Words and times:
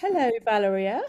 Hello, 0.00 0.30
Valeria. 0.46 1.02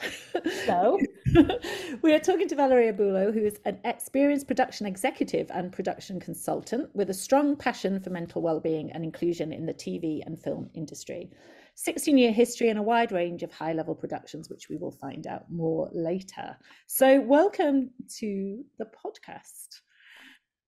Hello. 0.43 0.99
we 2.01 2.13
are 2.13 2.19
talking 2.19 2.49
to 2.49 2.55
Valeria 2.55 2.91
Bullo, 2.91 3.33
who 3.33 3.39
is 3.39 3.57
an 3.63 3.79
experienced 3.85 4.47
production 4.47 4.85
executive 4.85 5.49
and 5.51 5.71
production 5.71 6.19
consultant 6.19 6.93
with 6.93 7.09
a 7.09 7.13
strong 7.13 7.55
passion 7.55 8.01
for 8.01 8.09
mental 8.09 8.41
well-being 8.41 8.91
and 8.91 9.05
inclusion 9.05 9.53
in 9.53 9.65
the 9.65 9.73
TV 9.73 10.19
and 10.25 10.43
film 10.43 10.69
industry. 10.73 11.31
16 11.75 12.17
year 12.17 12.33
history 12.33 12.67
and 12.67 12.77
a 12.77 12.81
wide 12.81 13.13
range 13.13 13.43
of 13.43 13.51
high 13.53 13.71
level 13.71 13.95
productions, 13.95 14.49
which 14.49 14.67
we 14.67 14.75
will 14.75 14.91
find 14.91 15.25
out 15.25 15.49
more 15.49 15.89
later. 15.93 16.57
So, 16.87 17.21
welcome 17.21 17.91
to 18.17 18.61
the 18.77 18.87
podcast. 18.87 19.79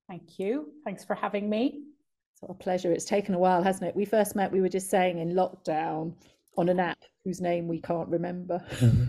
Thank 0.07 0.39
you. 0.39 0.71
Thanks 0.85 1.03
for 1.03 1.15
having 1.15 1.49
me. 1.49 1.83
It's 2.41 2.49
a 2.49 2.53
pleasure. 2.53 2.93
It's 2.93 3.03
taken 3.03 3.35
a 3.35 3.39
while, 3.39 3.61
hasn't 3.61 3.89
it? 3.89 3.97
We 3.97 4.05
first 4.05 4.33
met, 4.33 4.49
we 4.49 4.61
were 4.61 4.69
just 4.69 4.89
saying 4.89 5.17
in 5.17 5.33
lockdown 5.33 6.15
on 6.55 6.69
an 6.69 6.79
app 6.79 7.03
whose 7.23 7.41
name 7.41 7.67
we 7.67 7.79
can't 7.79 8.09
remember. 8.09 8.63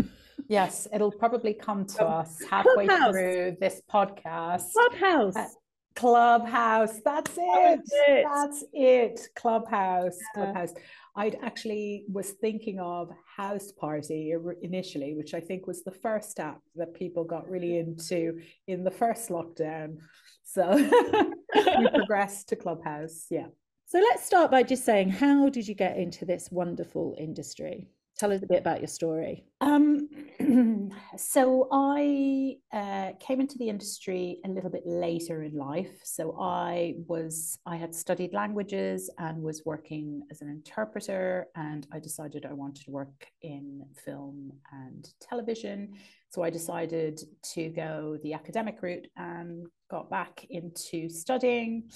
yes, 0.48 0.86
it'll 0.92 1.12
probably 1.12 1.54
come 1.54 1.84
to 1.86 2.04
us 2.04 2.40
halfway 2.50 2.86
Clubhouse. 2.86 3.10
through 3.12 3.56
this 3.60 3.82
podcast. 3.92 4.72
Clubhouse. 4.72 5.36
Uh, 5.36 5.48
Clubhouse. 5.96 7.00
That's 7.04 7.32
it. 7.36 7.62
That's 7.62 7.92
it. 8.08 8.26
That's 8.32 8.64
it. 8.72 9.28
Clubhouse. 9.36 10.18
Clubhouse. 10.34 10.74
I 11.16 11.32
actually 11.42 12.04
was 12.12 12.30
thinking 12.30 12.80
of 12.80 13.10
House 13.36 13.70
Party 13.72 14.34
initially, 14.62 15.14
which 15.14 15.34
I 15.34 15.40
think 15.40 15.66
was 15.66 15.84
the 15.84 15.92
first 15.92 16.40
app 16.40 16.60
that 16.74 16.94
people 16.94 17.22
got 17.24 17.48
really 17.48 17.78
into 17.78 18.40
in 18.66 18.82
the 18.82 18.90
first 18.90 19.28
lockdown. 19.28 19.98
So 20.42 20.74
we 21.78 21.88
progressed 21.88 22.48
to 22.48 22.56
Clubhouse. 22.56 23.26
Yeah. 23.30 23.46
So 23.86 23.98
let's 23.98 24.26
start 24.26 24.50
by 24.50 24.64
just 24.64 24.84
saying, 24.84 25.10
how 25.10 25.48
did 25.48 25.68
you 25.68 25.74
get 25.74 25.96
into 25.96 26.24
this 26.24 26.50
wonderful 26.50 27.14
industry? 27.18 27.88
Tell 28.16 28.32
us 28.32 28.42
a 28.44 28.46
bit 28.46 28.60
about 28.60 28.80
your 28.80 28.88
story. 28.88 29.44
Um, 29.60 30.08
so 31.16 31.68
I 31.72 32.56
uh, 32.72 33.12
came 33.18 33.40
into 33.40 33.58
the 33.58 33.68
industry 33.68 34.38
a 34.44 34.48
little 34.48 34.70
bit 34.70 34.84
later 34.86 35.42
in 35.42 35.56
life. 35.56 36.00
So 36.04 36.36
I 36.40 36.94
was 37.08 37.58
I 37.66 37.74
had 37.74 37.92
studied 37.92 38.32
languages 38.32 39.10
and 39.18 39.42
was 39.42 39.62
working 39.64 40.22
as 40.30 40.42
an 40.42 40.48
interpreter, 40.48 41.46
and 41.56 41.88
I 41.92 41.98
decided 41.98 42.46
I 42.46 42.52
wanted 42.52 42.84
to 42.84 42.92
work 42.92 43.26
in 43.42 43.84
film 44.04 44.52
and 44.72 45.08
television. 45.20 45.94
So 46.30 46.44
I 46.44 46.50
decided 46.50 47.20
to 47.54 47.68
go 47.70 48.18
the 48.22 48.34
academic 48.34 48.80
route 48.80 49.08
and 49.16 49.66
got 49.90 50.08
back 50.08 50.46
into 50.50 51.08
studying. 51.08 51.90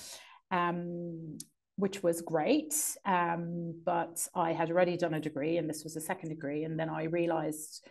Um, 0.50 1.38
which 1.78 2.02
was 2.02 2.20
great. 2.20 2.74
Um, 3.06 3.80
but 3.86 4.28
I 4.34 4.52
had 4.52 4.70
already 4.70 4.96
done 4.96 5.14
a 5.14 5.20
degree, 5.20 5.58
and 5.58 5.70
this 5.70 5.84
was 5.84 5.94
a 5.94 6.00
second 6.00 6.28
degree. 6.28 6.64
And 6.64 6.76
then 6.78 6.90
I 6.90 7.04
realized 7.04 7.86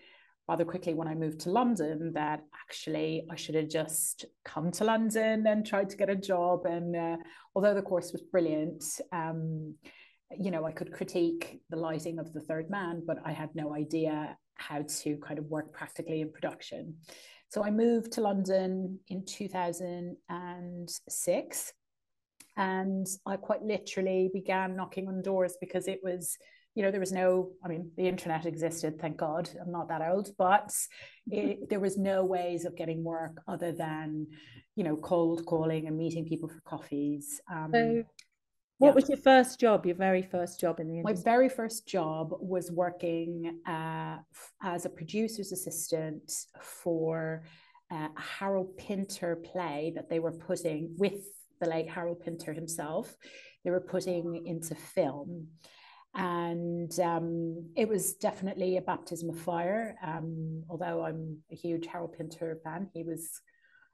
rather 0.50 0.66
quickly 0.66 0.94
when 0.94 1.08
I 1.08 1.16
moved 1.16 1.40
to 1.42 1.50
London 1.50 2.12
that 2.14 2.44
actually 2.62 3.26
I 3.32 3.36
should 3.36 3.56
have 3.56 3.70
just 3.70 4.26
come 4.44 4.72
to 4.72 4.84
London 4.84 5.48
and 5.48 5.66
tried 5.66 5.90
to 5.90 5.98
get 5.98 6.10
a 6.10 6.16
job. 6.16 6.66
And 6.66 6.96
uh, 6.96 7.18
although 7.56 7.74
the 7.74 7.82
course 7.82 8.12
was 8.12 8.22
brilliant, 8.22 8.84
um, 9.14 9.76
you 10.38 10.52
know, 10.52 10.66
I 10.66 10.74
could 10.74 10.92
critique 10.92 11.62
the 11.70 11.78
lighting 11.78 12.20
of 12.20 12.34
the 12.34 12.42
third 12.42 12.70
man, 12.70 13.04
but 13.08 13.20
I 13.26 13.32
had 13.32 13.56
no 13.56 13.74
idea 13.74 14.38
how 14.56 14.82
to 14.82 15.18
kind 15.18 15.40
of 15.40 15.46
work 15.46 15.72
practically 15.72 16.20
in 16.20 16.34
production. 16.34 16.96
So 17.50 17.64
I 17.64 17.72
moved 17.72 18.12
to 18.14 18.22
London 18.22 19.00
in 19.08 19.26
2006 19.26 21.74
and 22.58 23.08
I 23.25 23.38
quite 23.38 23.63
literally 23.63 24.30
began 24.33 24.75
knocking 24.75 25.08
on 25.08 25.22
doors 25.22 25.55
because 25.61 25.88
it 25.88 26.00
was, 26.03 26.38
you 26.73 26.81
know, 26.81 26.89
there 26.89 27.00
was 27.00 27.11
no, 27.11 27.52
I 27.63 27.67
mean, 27.67 27.91
the 27.95 28.08
internet 28.08 28.45
existed, 28.47 29.00
thank 29.00 29.17
God. 29.17 29.50
I'm 29.61 29.72
not 29.72 29.89
that 29.89 30.02
old, 30.02 30.31
but 30.38 30.73
it, 31.28 31.69
there 31.69 31.80
was 31.80 31.97
no 31.97 32.25
ways 32.25 32.66
of 32.66 32.75
getting 32.75 33.03
work 33.03 33.39
other 33.47 33.72
than, 33.72 34.28
you 34.75 34.84
know, 34.84 34.97
cold 34.97 35.46
calling 35.46 35.88
and 35.88 35.97
meeting 35.97 36.25
people 36.25 36.50
for 36.50 36.59
coffees. 36.66 37.40
Um, 37.51 37.69
so 37.72 38.03
what 38.79 38.90
yeah. 38.90 38.94
was 38.94 39.09
your 39.09 39.17
first 39.17 39.59
job, 39.59 39.85
your 39.85 39.96
very 39.96 40.23
first 40.23 40.59
job 40.59 40.79
in 40.79 40.88
the 40.88 41.00
industry? 41.00 41.16
My 41.16 41.23
very 41.23 41.50
first 41.50 41.88
job 41.88 42.34
was 42.40 42.72
working 42.72 43.59
uh, 43.67 44.17
as 44.63 44.85
a 44.85 44.90
producer's 44.90 45.51
assistant 45.51 46.31
for 46.62 47.44
uh, 47.91 48.07
a 48.16 48.22
Harold 48.22 48.78
Pinter 48.78 49.35
play 49.35 49.94
that 49.96 50.09
they 50.09 50.19
were 50.19 50.31
putting 50.31 50.94
with 50.97 51.23
the 51.59 51.69
late 51.69 51.90
Harold 51.90 52.19
Pinter 52.19 52.53
himself, 52.53 53.16
they 53.63 53.72
were 53.72 53.81
putting 53.81 54.45
into 54.45 54.75
film. 54.75 55.47
And 56.16 56.97
um, 57.00 57.69
it 57.75 57.88
was 57.88 58.16
definitely 58.16 58.78
a 58.78 58.81
baptism 58.81 59.29
of 59.29 59.40
fire. 59.40 59.96
Um, 60.03 60.63
although 60.69 61.06
I'm 61.06 61.38
a 61.51 61.56
huge 61.56 61.85
Harold 61.85 62.16
Pinter 62.17 62.59
fan, 62.63 62.90
he 62.94 63.03
was 63.03 63.29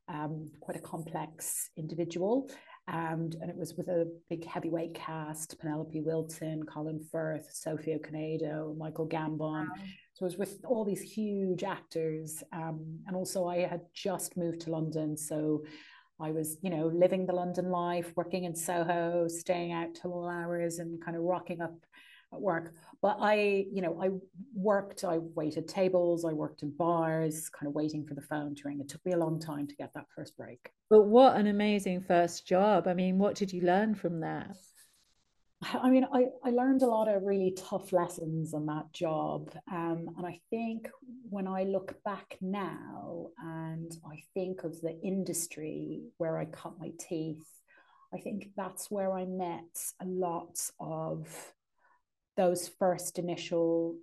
um, 0.07 0.49
quite 0.61 0.77
a 0.77 0.81
complex 0.81 1.69
individual. 1.77 2.49
And, 2.87 3.35
and 3.35 3.49
it 3.49 3.55
was 3.55 3.75
with 3.75 3.87
a 3.87 4.11
big 4.29 4.45
heavyweight 4.45 4.93
cast 4.93 5.57
Penelope 5.59 6.01
Wilton, 6.01 6.63
Colin 6.63 6.99
Firth, 7.11 7.49
Sophie 7.51 7.97
Okonedo, 7.97 8.77
Michael 8.77 9.07
Gambon. 9.07 9.67
Wow. 9.67 9.75
So 10.13 10.25
it 10.25 10.29
was 10.29 10.37
with 10.37 10.59
all 10.65 10.83
these 10.85 11.01
huge 11.01 11.63
actors. 11.63 12.43
Um, 12.51 12.99
and 13.07 13.15
also, 13.15 13.47
I 13.47 13.59
had 13.59 13.81
just 13.93 14.37
moved 14.37 14.61
to 14.61 14.71
London. 14.71 15.17
So 15.17 15.63
I 16.19 16.31
was, 16.31 16.57
you 16.61 16.69
know, 16.69 16.87
living 16.87 17.25
the 17.25 17.33
London 17.33 17.69
life, 17.69 18.13
working 18.15 18.43
in 18.45 18.55
Soho, 18.55 19.27
staying 19.27 19.71
out 19.71 19.95
till 19.95 20.13
all 20.13 20.29
hours 20.29 20.79
and 20.79 21.03
kind 21.03 21.17
of 21.17 21.23
rocking 21.23 21.61
up 21.61 21.75
at 22.31 22.41
work. 22.41 22.73
But 23.01 23.17
I, 23.19 23.65
you 23.71 23.81
know, 23.81 24.01
I 24.01 24.09
worked, 24.55 25.03
I 25.03 25.17
waited 25.17 25.67
tables, 25.67 26.25
I 26.25 26.33
worked 26.33 26.63
in 26.63 26.71
bars, 26.71 27.49
kind 27.49 27.67
of 27.67 27.73
waiting 27.73 28.05
for 28.05 28.13
the 28.13 28.21
phone 28.21 28.55
to 28.55 28.61
ring. 28.65 28.79
It 28.79 28.89
took 28.89 29.05
me 29.05 29.13
a 29.13 29.17
long 29.17 29.39
time 29.39 29.67
to 29.67 29.75
get 29.75 29.93
that 29.93 30.05
first 30.15 30.37
break. 30.37 30.71
But 30.89 31.03
what 31.03 31.35
an 31.35 31.47
amazing 31.47 32.01
first 32.01 32.47
job. 32.47 32.87
I 32.87 32.93
mean, 32.93 33.17
what 33.17 33.35
did 33.35 33.51
you 33.51 33.61
learn 33.61 33.95
from 33.95 34.19
that? 34.21 34.55
I 35.63 35.89
mean, 35.89 36.05
I, 36.11 36.25
I 36.43 36.49
learned 36.49 36.81
a 36.81 36.87
lot 36.87 37.07
of 37.07 37.23
really 37.23 37.55
tough 37.55 37.93
lessons 37.93 38.53
on 38.53 38.65
that 38.65 38.91
job. 38.91 39.51
Um, 39.71 40.09
and 40.17 40.25
I 40.25 40.39
think 40.49 40.89
when 41.29 41.47
I 41.47 41.63
look 41.63 41.95
back 42.03 42.37
now 42.41 43.27
and 43.37 43.91
I 44.05 44.23
think 44.33 44.63
of 44.63 44.81
the 44.81 44.99
industry 45.01 46.01
where 46.17 46.37
I 46.37 46.45
cut 46.45 46.79
my 46.79 46.91
teeth, 46.99 47.45
I 48.13 48.17
think 48.19 48.49
that's 48.57 48.91
where 48.91 49.13
I 49.13 49.25
met 49.25 49.79
a 50.01 50.05
lot 50.05 50.59
of 50.79 51.27
those 52.35 52.67
first 52.67 53.19
initial 53.19 53.97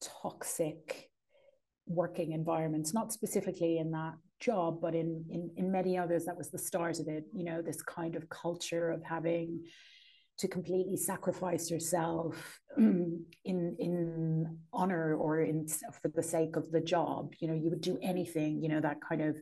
toxic 0.00 1.10
working 1.86 2.32
environments, 2.32 2.94
not 2.94 3.12
specifically 3.12 3.78
in 3.78 3.90
that 3.90 4.14
job, 4.38 4.80
but 4.80 4.94
in, 4.94 5.24
in, 5.28 5.50
in 5.56 5.72
many 5.72 5.98
others, 5.98 6.24
that 6.24 6.36
was 6.38 6.50
the 6.50 6.58
start 6.58 7.00
of 7.00 7.08
it. 7.08 7.24
You 7.34 7.44
know, 7.44 7.62
this 7.62 7.82
kind 7.82 8.16
of 8.16 8.28
culture 8.28 8.90
of 8.90 9.02
having 9.02 9.64
to 10.40 10.48
completely 10.48 10.96
sacrifice 10.96 11.70
yourself 11.70 12.60
in 12.78 13.24
in 13.44 14.58
honor 14.72 15.14
or 15.14 15.40
in 15.40 15.66
for 15.68 16.08
the 16.14 16.22
sake 16.22 16.56
of 16.56 16.70
the 16.70 16.80
job. 16.80 17.34
You 17.40 17.48
know 17.48 17.54
you 17.54 17.68
would 17.70 17.82
do 17.82 17.98
anything 18.02 18.62
you 18.62 18.68
know 18.68 18.80
that 18.80 18.98
kind 19.06 19.22
of 19.22 19.36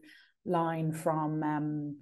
line 0.45 0.93
from 0.93 1.43
um, 1.43 1.97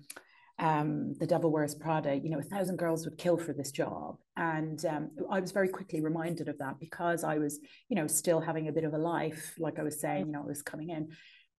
um, 0.59 1.15
the 1.19 1.27
devil 1.27 1.51
wears 1.53 1.75
prada 1.75 2.17
you 2.17 2.31
know 2.31 2.39
a 2.39 2.43
thousand 2.43 2.77
girls 2.79 3.05
would 3.05 3.19
kill 3.19 3.37
for 3.37 3.53
this 3.53 3.71
job. 3.71 4.17
And 4.37 4.83
um, 4.87 5.11
i 5.31 5.41
was 5.41 5.53
very 5.53 5.69
quickly 5.69 6.01
reminded 6.01 6.49
of 6.49 6.59
that 6.59 6.79
because 6.79 7.25
i 7.25 7.39
was 7.39 7.59
you 7.89 7.97
know 7.97 8.07
still 8.07 8.41
having 8.41 8.69
a 8.69 8.73
bit 8.73 8.85
of 8.85 8.93
a 8.95 8.99
life 8.99 9.55
like 9.59 9.79
i 9.79 9.83
was 9.83 10.01
saying 10.01 10.27
you 10.27 10.33
know 10.33 10.43
i 10.43 10.47
was 10.47 10.63
coming 10.63 10.91
in. 10.91 11.09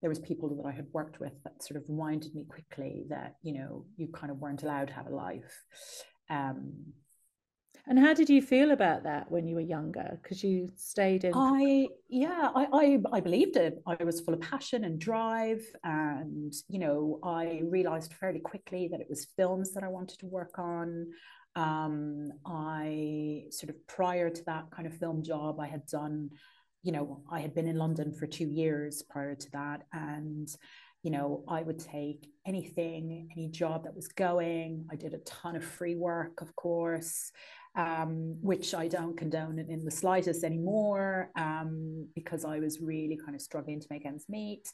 There 0.02 0.09
was 0.09 0.20
people 0.20 0.47
that 0.50 0.68
i 0.68 0.72
had 0.72 0.88
worked 0.92 1.20
with 1.20 1.36
that 1.44 1.62
sort 1.62 1.78
of 1.80 1.84
reminded 1.88 2.34
me 2.34 2.46
quickly 2.46 3.06
that 3.09 3.36
you 3.44 3.53
know 3.53 3.86
you 3.96 4.08
kind 4.08 4.31
of 4.31 4.38
weren't 4.38 4.64
allowed 4.64 4.88
to 4.88 4.94
have 4.94 5.08
a 5.08 5.16
life. 5.28 5.53
Um, 6.30 6.94
and 7.88 7.97
how 7.97 8.13
did 8.13 8.29
you 8.29 8.41
feel 8.41 8.72
about 8.72 9.03
that 9.03 9.31
when 9.31 9.47
you 9.47 9.55
were 9.55 9.61
younger? 9.61 10.19
Because 10.22 10.44
you 10.44 10.69
stayed 10.75 11.23
in. 11.23 11.34
I 11.34 11.87
yeah, 12.09 12.52
I, 12.53 12.67
I 12.73 12.99
I 13.14 13.19
believed 13.22 13.55
it. 13.55 13.81
I 13.87 14.03
was 14.03 14.19
full 14.19 14.34
of 14.34 14.41
passion 14.41 14.84
and 14.84 14.99
drive, 14.99 15.64
and 15.85 16.53
you 16.67 16.79
know, 16.79 17.19
I 17.23 17.61
realized 17.64 18.14
fairly 18.14 18.40
quickly 18.40 18.90
that 18.91 18.99
it 18.99 19.08
was 19.09 19.28
films 19.37 19.73
that 19.73 19.84
I 19.84 19.87
wanted 19.87 20.19
to 20.19 20.25
work 20.25 20.59
on. 20.59 21.08
Um, 21.55 22.29
I 22.46 23.46
sort 23.52 23.70
of 23.70 23.87
prior 23.87 24.29
to 24.29 24.43
that 24.46 24.66
kind 24.72 24.85
of 24.85 24.93
film 24.93 25.23
job, 25.23 25.59
I 25.59 25.67
had 25.67 25.87
done, 25.87 26.29
you 26.84 26.91
know, 26.91 27.23
I 27.31 27.40
had 27.40 27.55
been 27.55 27.67
in 27.67 27.78
London 27.78 28.13
for 28.13 28.28
two 28.28 28.47
years 28.47 29.02
prior 29.09 29.34
to 29.34 29.52
that, 29.52 29.84
and 29.93 30.49
you 31.03 31.11
know, 31.11 31.44
I 31.47 31.61
would 31.61 31.79
take 31.79 32.29
anything, 32.46 33.29
any 33.32 33.47
job 33.49 33.84
that 33.84 33.96
was 33.96 34.08
going. 34.08 34.85
I 34.91 34.96
did 34.96 35.14
a 35.14 35.20
ton 35.20 35.55
of 35.55 35.64
free 35.64 35.96
work, 35.96 36.41
of 36.41 36.55
course 36.55 37.32
um, 37.78 38.35
which 38.41 38.73
I 38.73 38.88
don't 38.88 39.16
condone 39.16 39.59
in 39.59 39.85
the 39.85 39.91
slightest 39.91 40.44
anymore 40.44 41.29
um, 41.38 42.08
because 42.16 42.44
I 42.44 42.59
was 42.59 42.82
really 42.82 43.17
kind 43.23 43.35
of 43.35 43.41
struggling 43.41 43.79
to 43.79 43.88
make 43.91 44.05
ends 44.05 44.26
meet. 44.28 44.73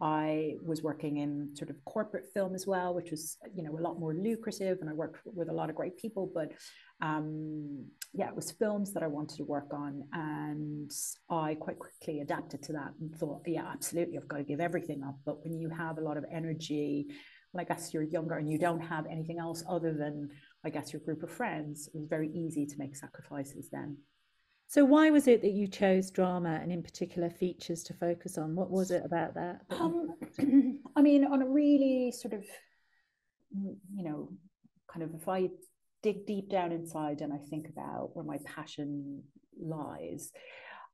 I 0.00 0.56
was 0.64 0.82
working 0.82 1.18
in 1.18 1.50
sort 1.56 1.70
of 1.70 1.84
corporate 1.84 2.26
film 2.32 2.54
as 2.54 2.66
well, 2.66 2.94
which 2.94 3.10
was, 3.10 3.38
you 3.54 3.62
know, 3.62 3.76
a 3.76 3.80
lot 3.80 3.98
more 3.98 4.14
lucrative. 4.14 4.78
And 4.80 4.88
I 4.88 4.92
worked 4.92 5.20
with 5.24 5.48
a 5.48 5.52
lot 5.52 5.68
of 5.68 5.76
great 5.76 5.96
people. 5.96 6.30
But 6.32 6.52
um, 7.00 7.86
yeah, 8.16 8.28
it 8.28 8.36
was 8.36 8.52
films 8.52 8.92
that 8.92 9.02
I 9.02 9.08
wanted 9.08 9.38
to 9.38 9.44
work 9.44 9.72
on. 9.72 10.04
And 10.12 10.90
I 11.28 11.56
quite 11.56 11.80
quickly 11.80 12.20
adapted 12.20 12.62
to 12.64 12.72
that 12.74 12.92
and 13.00 13.14
thought, 13.16 13.42
yeah, 13.44 13.66
absolutely, 13.70 14.16
I've 14.16 14.28
got 14.28 14.36
to 14.36 14.44
give 14.44 14.60
everything 14.60 15.02
up. 15.02 15.16
But 15.26 15.42
when 15.42 15.58
you 15.58 15.68
have 15.68 15.98
a 15.98 16.00
lot 16.00 16.16
of 16.16 16.24
energy, 16.32 17.08
well, 17.52 17.62
I 17.62 17.64
guess 17.64 17.92
you're 17.92 18.04
younger 18.04 18.34
and 18.34 18.48
you 18.48 18.56
don't 18.56 18.80
have 18.80 19.06
anything 19.10 19.40
else 19.40 19.64
other 19.68 19.92
than, 19.92 20.30
I 20.64 20.70
guess, 20.70 20.92
your 20.92 21.00
group 21.00 21.24
of 21.24 21.30
friends, 21.30 21.88
it 21.92 21.98
was 21.98 22.06
very 22.08 22.30
easy 22.32 22.66
to 22.66 22.78
make 22.78 22.94
sacrifices 22.94 23.68
then. 23.72 23.96
So, 24.68 24.84
why 24.84 25.10
was 25.10 25.26
it 25.26 25.42
that 25.42 25.52
you 25.52 25.66
chose 25.66 26.10
drama 26.10 26.58
and, 26.62 26.72
in 26.72 26.82
particular, 26.82 27.30
features 27.30 27.82
to 27.84 27.94
focus 27.94 28.38
on? 28.38 28.54
What 28.54 28.70
was 28.70 28.90
it 28.90 29.02
about 29.04 29.34
that? 29.34 29.60
Um, 29.70 30.08
I 30.96 31.02
mean, 31.02 31.24
on 31.24 31.42
a 31.42 31.46
really 31.46 32.12
sort 32.12 32.32
of, 32.32 32.44
you 33.52 34.04
know, 34.04 34.30
kind 34.90 35.02
of 35.02 35.14
if 35.14 35.28
I 35.28 35.50
dig 36.04 36.26
deep 36.26 36.50
down 36.50 36.70
inside 36.70 37.22
and 37.22 37.32
I 37.32 37.38
think 37.38 37.68
about 37.68 38.10
where 38.12 38.24
my 38.24 38.38
passion 38.44 39.22
lies, 39.58 40.30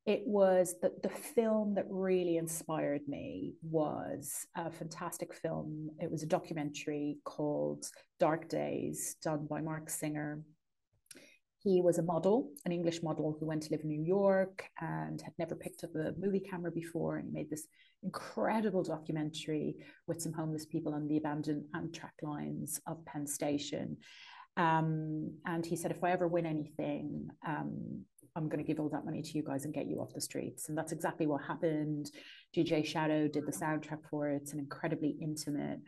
it 0.07 0.23
was 0.25 0.77
that 0.81 1.03
the 1.03 1.11
film 1.11 1.75
that 1.75 1.87
really 1.91 2.37
inspired 2.37 3.03
me 3.09 3.55
was 3.61 4.47
a 4.57 4.71
fantastic 4.71 5.35
film. 5.35 5.91
It 5.99 6.11
was 6.11 6.23
a 6.23 6.27
documentary 6.27 7.19
called 7.25 7.85
Dark 8.19 8.49
Days, 8.49 9.17
done 9.23 9.47
by 9.51 9.61
Marc 9.61 9.91
Singer 9.91 10.43
he 11.63 11.83
was 11.83 11.99
a 11.99 12.03
model, 12.03 12.51
an 12.65 12.73
English 12.73 13.03
model 13.03 13.37
who 13.39 13.45
went 13.45 13.63
to 13.65 13.71
live 13.71 13.83
in 13.83 13.89
New 13.89 14.03
York 14.03 14.65
and 14.81 15.21
had 15.21 15.35
never 15.39 15.55
picked 15.55 15.85
up 15.85 15.95
a 15.95 16.15
movie 16.19 16.41
camera 16.41 16.73
before. 16.73 17.19
And 17.19 17.27
he 17.27 17.33
made 17.33 17.51
this 17.51 17.67
incredible 18.03 18.83
documentary 18.83 19.77
with 20.06 20.23
some 20.23 20.33
homeless 20.33 20.65
people 20.65 20.95
on 20.95 21.06
the 21.06 21.19
abandoned 21.19 21.65
Amtrak 21.77 22.17
lines 22.23 22.81
of 22.87 23.05
Penn 23.05 23.27
Station. 23.27 23.99
Um, 24.61 25.33
and 25.47 25.65
he 25.65 25.77
said, 25.77 25.91
if 25.91 26.03
I 26.05 26.11
ever 26.11 26.29
win 26.29 26.47
anything, 26.47 27.29
um, 27.47 28.05
I'm 28.37 28.49
going 28.49 28.62
to 28.62 28.67
give 28.67 28.79
all 28.79 28.89
that 28.91 29.05
money 29.05 29.23
to 29.23 29.33
you 29.37 29.43
guys 29.43 29.65
and 29.65 29.75
get 29.75 29.87
you 29.87 30.01
off 30.01 30.12
the 30.15 30.21
streets. 30.21 30.69
And 30.69 30.77
that's 30.77 30.93
exactly 30.93 31.27
what 31.27 31.43
happened. 31.43 32.11
DJ 32.55 32.85
Shadow 32.85 33.27
did 33.27 33.47
the 33.47 33.53
soundtrack 33.53 34.01
for 34.11 34.29
it. 34.31 34.37
It's 34.43 34.53
an 34.53 34.59
incredibly 34.59 35.17
intimate 35.21 35.81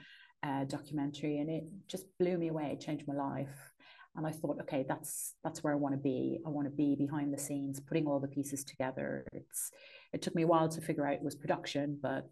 uh, 0.42 0.64
documentary, 0.64 1.38
and 1.38 1.50
it 1.50 1.64
just 1.86 2.06
blew 2.18 2.36
me 2.38 2.48
away. 2.48 2.70
It 2.72 2.80
changed 2.80 3.06
my 3.06 3.14
life 3.14 3.72
and 4.16 4.26
I 4.26 4.30
thought, 4.30 4.60
okay, 4.62 4.84
that's 4.86 5.34
that's 5.42 5.64
where 5.64 5.72
I 5.72 5.76
want 5.76 5.94
to 5.94 6.00
be. 6.00 6.38
I 6.46 6.50
want 6.50 6.66
to 6.66 6.70
be 6.70 6.94
behind 6.96 7.32
the 7.32 7.38
scenes, 7.38 7.80
putting 7.80 8.06
all 8.06 8.20
the 8.20 8.28
pieces 8.28 8.62
together. 8.62 9.26
It's 9.32 9.70
it 10.12 10.20
took 10.20 10.34
me 10.34 10.42
a 10.42 10.46
while 10.46 10.68
to 10.68 10.80
figure 10.80 11.06
out 11.06 11.14
it 11.14 11.22
was 11.22 11.34
production, 11.34 11.98
but 12.02 12.28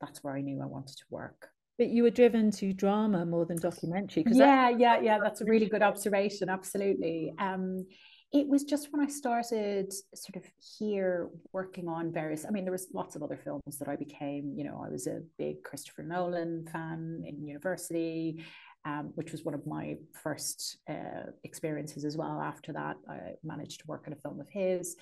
that's 0.00 0.22
where 0.22 0.34
I 0.34 0.42
knew 0.42 0.60
I 0.60 0.66
wanted 0.66 0.96
to 0.98 1.04
work. 1.10 1.48
But 1.78 1.88
you 1.88 2.04
were 2.04 2.10
driven 2.10 2.50
to 2.52 2.72
drama 2.72 3.26
more 3.26 3.44
than 3.44 3.58
documentary. 3.58 4.24
Yeah, 4.26 4.70
that- 4.70 4.80
yeah, 4.80 5.00
yeah. 5.00 5.18
That's 5.18 5.40
a 5.40 5.44
really 5.44 5.66
good 5.66 5.82
observation. 5.90 6.48
Absolutely. 6.48 7.34
Um, 7.38 7.86
it 8.32 8.48
was 8.48 8.64
just 8.64 8.88
when 8.92 9.00
I 9.00 9.08
started 9.08 9.92
sort 10.14 10.36
of 10.36 10.44
here 10.78 11.30
working 11.52 11.88
on 11.88 12.12
various, 12.12 12.44
I 12.44 12.50
mean, 12.50 12.64
there 12.64 12.72
was 12.72 12.88
lots 12.92 13.14
of 13.14 13.22
other 13.22 13.36
films 13.36 13.78
that 13.78 13.86
I 13.88 13.94
became, 13.94 14.54
you 14.56 14.64
know, 14.64 14.82
I 14.84 14.88
was 14.88 15.06
a 15.06 15.20
big 15.38 15.62
Christopher 15.62 16.02
Nolan 16.02 16.66
fan 16.72 17.22
in 17.24 17.46
university 17.46 18.44
um, 18.86 19.12
which 19.14 19.32
was 19.32 19.44
one 19.44 19.54
of 19.54 19.66
my 19.66 19.96
first 20.22 20.78
uh, 20.88 21.30
experiences 21.42 22.04
as 22.04 22.16
well. 22.16 22.40
After 22.40 22.72
that, 22.74 22.96
I 23.08 23.32
managed 23.42 23.80
to 23.80 23.86
work 23.86 24.04
on 24.06 24.12
a 24.12 24.16
film 24.16 24.40
of 24.40 24.48
his. 24.50 24.96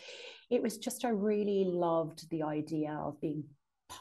It 0.50 0.62
was 0.62 0.78
just, 0.78 1.04
I 1.04 1.08
really 1.08 1.64
loved 1.64 2.28
the 2.30 2.42
idea 2.44 2.92
of 2.92 3.20
being 3.20 3.42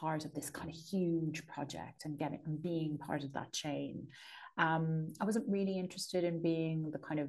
part 0.00 0.24
of 0.24 0.32
this 0.34 0.50
kind 0.50 0.70
of 0.70 0.74
huge 0.74 1.46
project 1.46 2.04
and 2.04 2.18
getting 2.18 2.40
and 2.46 2.62
being 2.62 2.98
part 2.98 3.22
of 3.24 3.32
that 3.32 3.52
chain. 3.52 4.06
Um, 4.58 5.12
I 5.20 5.24
wasn't 5.24 5.48
really 5.48 5.78
interested 5.78 6.24
in 6.24 6.42
being 6.42 6.90
the 6.90 6.98
kind 6.98 7.20
of 7.20 7.28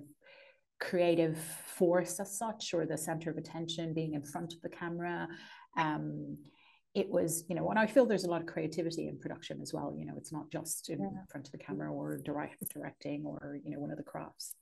creative 0.80 1.38
force 1.38 2.20
as 2.20 2.38
such 2.38 2.74
or 2.74 2.86
the 2.86 2.98
center 2.98 3.30
of 3.30 3.38
attention, 3.38 3.94
being 3.94 4.14
in 4.14 4.24
front 4.24 4.54
of 4.54 4.62
the 4.62 4.70
camera. 4.70 5.28
Um, 5.78 6.38
it 6.94 7.10
was, 7.10 7.44
you 7.50 7.56
know, 7.56 7.70
and 7.70 7.80
I 7.80 7.88
feel 7.88 8.06
there's 8.06 8.26
a 8.26 8.30
lot 8.30 8.42
of 8.42 8.48
creativity 8.48 9.08
in 9.08 9.18
production 9.20 9.62
as 9.62 9.74
well. 9.74 9.96
You 9.98 10.06
know, 10.06 10.14
it's 10.18 10.32
not 10.32 10.52
just 10.52 10.90
in 10.90 11.00
yeah. 11.00 11.24
front 11.32 11.48
of 11.48 11.52
the 11.52 11.58
camera 11.58 11.92
or 11.92 12.18
direct 12.18 12.64
directing 12.74 13.26
or, 13.26 13.60
you 13.64 13.72
know, 13.72 13.80
one 13.80 13.92
of 13.92 13.98
the 13.98 14.04
crafts. 14.04 14.56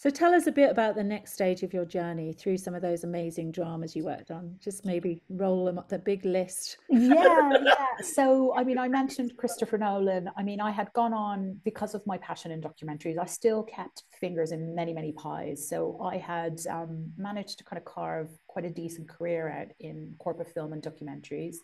So 0.00 0.08
tell 0.08 0.32
us 0.32 0.46
a 0.46 0.52
bit 0.52 0.70
about 0.70 0.94
the 0.94 1.04
next 1.04 1.34
stage 1.34 1.62
of 1.62 1.74
your 1.74 1.84
journey 1.84 2.32
through 2.32 2.56
some 2.56 2.74
of 2.74 2.80
those 2.80 3.04
amazing 3.04 3.52
dramas 3.52 3.94
you 3.94 4.02
worked 4.02 4.30
on. 4.30 4.56
Just 4.58 4.86
maybe 4.86 5.22
roll 5.28 5.66
them 5.66 5.78
up 5.78 5.90
the 5.90 5.98
big 5.98 6.24
list. 6.24 6.78
yeah, 6.88 7.50
yeah. 7.62 7.86
So 8.02 8.54
I 8.56 8.64
mean, 8.64 8.78
I 8.78 8.88
mentioned 8.88 9.36
Christopher 9.36 9.76
Nolan. 9.76 10.30
I 10.38 10.42
mean, 10.42 10.58
I 10.58 10.70
had 10.70 10.90
gone 10.94 11.12
on 11.12 11.60
because 11.66 11.94
of 11.94 12.00
my 12.06 12.16
passion 12.16 12.50
in 12.50 12.62
documentaries. 12.62 13.18
I 13.18 13.26
still 13.26 13.62
kept 13.62 14.04
fingers 14.18 14.52
in 14.52 14.74
many, 14.74 14.94
many 14.94 15.12
pies. 15.12 15.68
So 15.68 16.00
I 16.02 16.16
had 16.16 16.60
um, 16.70 17.12
managed 17.18 17.58
to 17.58 17.64
kind 17.64 17.76
of 17.76 17.84
carve 17.84 18.30
quite 18.46 18.64
a 18.64 18.70
decent 18.70 19.06
career 19.06 19.50
out 19.50 19.68
in 19.80 20.14
corporate 20.18 20.54
film 20.54 20.72
and 20.72 20.82
documentaries. 20.82 21.56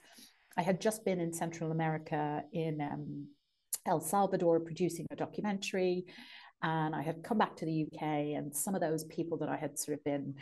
I 0.59 0.63
had 0.63 0.79
just 0.79 1.07
been 1.07 1.21
in 1.21 1.33
Central 1.33 1.71
America 1.71 2.45
in 2.53 2.83
um, 2.83 3.29
El 3.87 4.01
Salvador 4.01 4.61
producing 4.61 5.07
a 5.11 5.17
documentary. 5.17 6.05
And 6.67 6.97
I 6.97 7.03
had 7.03 7.23
come 7.23 7.39
back 7.39 7.55
to 7.57 7.65
the 7.65 7.87
UK, 7.87 8.03
and 8.37 8.53
some 8.55 8.75
of 8.75 8.81
those 8.81 9.05
people 9.05 9.39
that 9.39 9.49
I 9.49 9.55
had 9.57 9.79
sort 9.79 9.97
of 9.99 10.03
been, 10.03 10.35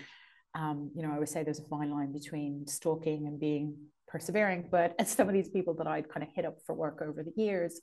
um, 0.54 0.90
you 0.96 1.02
know, 1.02 1.12
I 1.12 1.18
would 1.18 1.28
say 1.28 1.42
there's 1.42 1.58
a 1.58 1.68
fine 1.68 1.90
line 1.90 2.12
between 2.12 2.66
stalking 2.66 3.26
and 3.26 3.38
being 3.38 3.76
persevering, 4.08 4.68
but 4.70 4.94
as 4.98 5.10
some 5.16 5.28
of 5.28 5.34
these 5.34 5.50
people 5.50 5.74
that 5.74 5.86
I'd 5.86 6.08
kind 6.08 6.22
of 6.22 6.30
hit 6.34 6.46
up 6.46 6.56
for 6.64 6.74
work 6.74 7.02
over 7.06 7.22
the 7.22 7.34
years, 7.36 7.78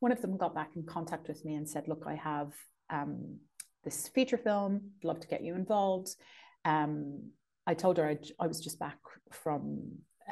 one 0.00 0.10
of 0.10 0.22
them 0.22 0.38
got 0.38 0.54
back 0.54 0.70
in 0.74 0.84
contact 0.84 1.28
with 1.28 1.44
me 1.44 1.54
and 1.54 1.68
said, 1.68 1.86
Look, 1.86 2.04
I 2.06 2.14
have 2.14 2.54
um, 2.88 3.36
this 3.84 4.08
feature 4.08 4.38
film, 4.38 4.92
love 5.04 5.20
to 5.20 5.28
get 5.28 5.44
you 5.44 5.54
involved. 5.54 6.16
Um, 6.64 7.30
I 7.66 7.74
told 7.74 7.98
her 7.98 8.08
I'd, 8.08 8.26
i 8.40 8.46
was 8.46 8.60
just 8.60 8.78
back 8.78 8.96
from 9.30 9.82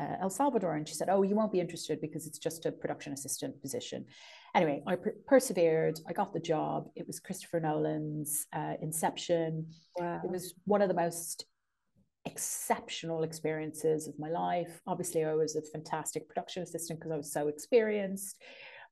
uh, 0.00 0.16
El 0.22 0.30
Salvador, 0.30 0.76
and 0.76 0.88
she 0.88 0.94
said, 0.94 1.08
"Oh, 1.10 1.22
you 1.22 1.34
won't 1.34 1.52
be 1.52 1.60
interested 1.60 2.00
because 2.00 2.26
it's 2.26 2.38
just 2.38 2.64
a 2.64 2.72
production 2.72 3.12
assistant 3.12 3.60
position." 3.60 4.06
Anyway, 4.55 4.82
I 4.87 4.97
per- 4.97 5.17
persevered. 5.26 6.00
I 6.08 6.12
got 6.12 6.32
the 6.32 6.41
job. 6.41 6.88
It 6.97 7.06
was 7.06 7.20
Christopher 7.20 7.61
Nolan's 7.61 8.47
uh, 8.52 8.75
Inception. 8.82 9.67
Wow. 9.97 10.20
It 10.25 10.31
was 10.31 10.55
one 10.64 10.82
of 10.82 10.88
the 10.88 10.94
most 10.94 11.44
exceptional 12.26 13.23
experiences 13.23 14.08
of 14.08 14.19
my 14.19 14.29
life. 14.29 14.81
Obviously, 14.87 15.25
I 15.25 15.35
was 15.35 15.56
a 15.56 15.62
fantastic 15.62 16.29
production 16.29 16.62
assistant 16.62 16.99
because 16.99 17.12
I 17.12 17.17
was 17.17 17.32
so 17.32 17.49
experienced. 17.49 18.43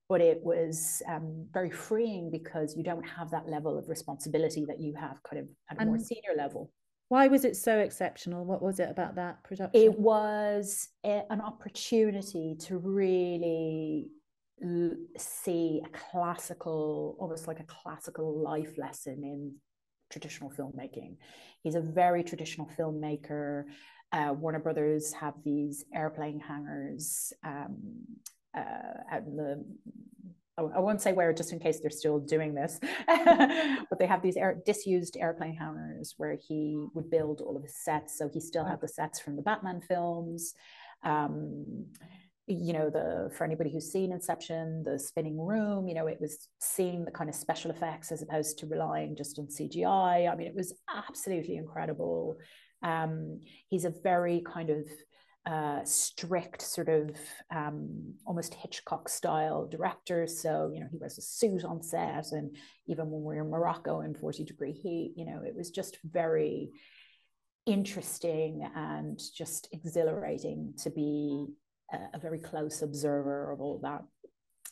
But 0.08 0.22
it 0.22 0.40
was 0.42 1.02
um, 1.06 1.46
very 1.52 1.70
freeing 1.70 2.30
because 2.30 2.74
you 2.74 2.82
don't 2.82 3.06
have 3.06 3.30
that 3.30 3.46
level 3.46 3.76
of 3.76 3.90
responsibility 3.90 4.64
that 4.66 4.80
you 4.80 4.94
have 4.94 5.22
kind 5.22 5.42
of 5.42 5.48
at 5.70 5.76
a 5.76 5.80
and, 5.82 5.90
more 5.90 5.98
senior 5.98 6.34
level. 6.34 6.70
Why 7.08 7.28
was 7.28 7.44
it 7.44 7.56
so 7.56 7.78
exceptional? 7.78 8.46
What 8.46 8.62
was 8.62 8.80
it 8.80 8.88
about 8.90 9.16
that 9.16 9.44
production? 9.44 9.78
It 9.78 9.98
was 9.98 10.88
a, 11.04 11.24
an 11.30 11.42
opportunity 11.42 12.56
to 12.60 12.78
really 12.78 14.08
see 15.16 15.82
a 15.84 15.88
classical, 15.88 17.16
almost 17.18 17.46
like 17.46 17.60
a 17.60 17.64
classical 17.64 18.40
life 18.40 18.76
lesson 18.76 19.22
in 19.24 19.54
traditional 20.10 20.50
filmmaking. 20.50 21.16
He's 21.62 21.74
a 21.74 21.80
very 21.80 22.24
traditional 22.24 22.68
filmmaker. 22.78 23.64
Uh, 24.12 24.34
Warner 24.36 24.58
Brothers 24.58 25.12
have 25.12 25.34
these 25.44 25.84
airplane 25.94 26.40
hangars 26.40 27.32
um, 27.44 27.76
uh, 28.56 29.12
out 29.12 29.22
in 29.26 29.36
the 29.36 29.64
I 30.58 30.80
won't 30.80 31.00
say 31.00 31.12
where 31.12 31.32
just 31.32 31.52
in 31.52 31.60
case 31.60 31.78
they're 31.78 31.90
still 31.90 32.18
doing 32.18 32.54
this, 32.54 32.80
but 33.06 33.98
they 33.98 34.06
have 34.06 34.22
these 34.22 34.36
air, 34.36 34.60
disused 34.66 35.16
airplane 35.16 35.54
hangars 35.54 36.14
where 36.16 36.36
he 36.36 36.76
would 36.94 37.10
build 37.10 37.40
all 37.40 37.56
of 37.56 37.62
his 37.62 37.76
sets. 37.76 38.18
So 38.18 38.28
he 38.28 38.40
still 38.40 38.64
had 38.64 38.80
the 38.80 38.88
sets 38.88 39.20
from 39.20 39.36
the 39.36 39.42
Batman 39.42 39.80
films. 39.80 40.54
Um, 41.04 41.86
you 42.48 42.72
know, 42.72 42.88
the 42.88 43.30
for 43.36 43.44
anybody 43.44 43.70
who's 43.70 43.92
seen 43.92 44.12
Inception, 44.12 44.82
the 44.82 44.98
spinning 44.98 45.38
room, 45.38 45.86
you 45.86 45.94
know, 45.94 46.06
it 46.06 46.18
was 46.20 46.48
seeing 46.60 47.04
the 47.04 47.10
kind 47.10 47.28
of 47.28 47.36
special 47.36 47.70
effects 47.70 48.10
as 48.10 48.22
opposed 48.22 48.58
to 48.58 48.66
relying 48.66 49.16
just 49.16 49.38
on 49.38 49.46
CGI. 49.46 50.30
I 50.30 50.34
mean, 50.34 50.46
it 50.46 50.54
was 50.54 50.72
absolutely 50.92 51.56
incredible. 51.56 52.38
Um, 52.82 53.40
he's 53.68 53.84
a 53.84 53.92
very 54.02 54.42
kind 54.46 54.70
of 54.70 54.86
uh, 55.46 55.84
strict 55.84 56.62
sort 56.62 56.88
of 56.88 57.16
um, 57.54 58.14
almost 58.26 58.54
Hitchcock 58.54 59.08
style 59.08 59.66
director. 59.66 60.26
So, 60.26 60.70
you 60.74 60.80
know, 60.80 60.88
he 60.90 60.98
wears 60.98 61.18
a 61.18 61.22
suit 61.22 61.64
on 61.64 61.82
set. 61.82 62.32
And 62.32 62.56
even 62.86 63.10
when 63.10 63.22
we 63.22 63.36
were 63.36 63.44
in 63.44 63.50
Morocco 63.50 64.00
in 64.00 64.14
40 64.14 64.44
degree 64.44 64.72
heat, 64.72 65.14
you 65.16 65.24
know, 65.24 65.42
it 65.46 65.54
was 65.54 65.70
just 65.70 65.98
very 66.04 66.70
interesting 67.66 68.66
and 68.74 69.20
just 69.34 69.68
exhilarating 69.72 70.74
to 70.78 70.90
be 70.90 71.46
a, 71.92 72.18
very 72.18 72.38
close 72.38 72.82
observer 72.82 73.50
of 73.50 73.60
all 73.60 73.78
that. 73.82 74.02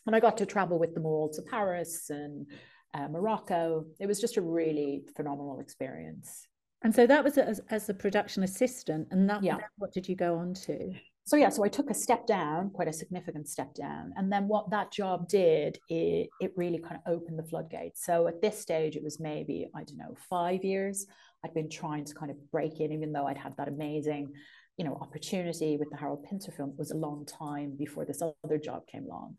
And 0.06 0.14
I 0.14 0.20
got 0.20 0.36
to 0.38 0.46
travel 0.46 0.78
with 0.78 0.94
them 0.94 1.06
all 1.06 1.28
to 1.30 1.42
Paris 1.42 2.10
and 2.10 2.46
uh, 2.94 3.08
Morocco. 3.08 3.84
It 3.98 4.06
was 4.06 4.20
just 4.20 4.36
a 4.36 4.42
really 4.42 5.02
phenomenal 5.16 5.60
experience. 5.60 6.46
And 6.82 6.94
so 6.94 7.06
that 7.06 7.24
was 7.24 7.38
as, 7.38 7.60
as 7.70 7.88
a 7.88 7.94
production 7.94 8.42
assistant, 8.42 9.08
and 9.10 9.28
that 9.28 9.42
yeah. 9.42 9.58
what 9.78 9.92
did 9.92 10.08
you 10.08 10.14
go 10.14 10.36
on 10.36 10.54
to? 10.54 10.92
so 11.26 11.36
yeah, 11.36 11.48
so 11.48 11.64
I 11.64 11.68
took 11.68 11.90
a 11.90 11.94
step 11.94 12.24
down, 12.24 12.70
quite 12.70 12.86
a 12.86 12.92
significant 12.92 13.48
step 13.48 13.74
down. 13.74 14.14
And 14.16 14.30
then 14.30 14.46
what 14.46 14.70
that 14.70 14.92
job 14.92 15.28
did, 15.28 15.76
it, 15.88 16.28
it 16.40 16.52
really 16.54 16.78
kind 16.78 17.00
of 17.04 17.12
opened 17.12 17.36
the 17.36 17.42
floodgates. 17.42 18.04
So 18.04 18.28
at 18.28 18.40
this 18.40 18.60
stage, 18.60 18.94
it 18.94 19.02
was 19.02 19.18
maybe, 19.18 19.66
I 19.74 19.82
don't 19.82 19.98
know, 19.98 20.14
five 20.30 20.62
years. 20.64 21.04
I'd 21.44 21.52
been 21.52 21.68
trying 21.68 22.04
to 22.04 22.14
kind 22.14 22.30
of 22.30 22.36
break 22.52 22.78
in, 22.78 22.92
even 22.92 23.12
though 23.12 23.26
I'd 23.26 23.38
had 23.38 23.56
that 23.56 23.66
amazing, 23.66 24.34
you 24.76 24.84
know, 24.84 24.98
opportunity 25.00 25.76
with 25.76 25.90
the 25.90 25.96
Harold 25.96 26.24
Pinter 26.28 26.52
film. 26.52 26.74
Was 26.76 26.90
a 26.90 26.96
long 26.96 27.26
time 27.26 27.76
before 27.76 28.04
this 28.04 28.22
other 28.22 28.58
job 28.58 28.86
came 28.86 29.06
along. 29.06 29.36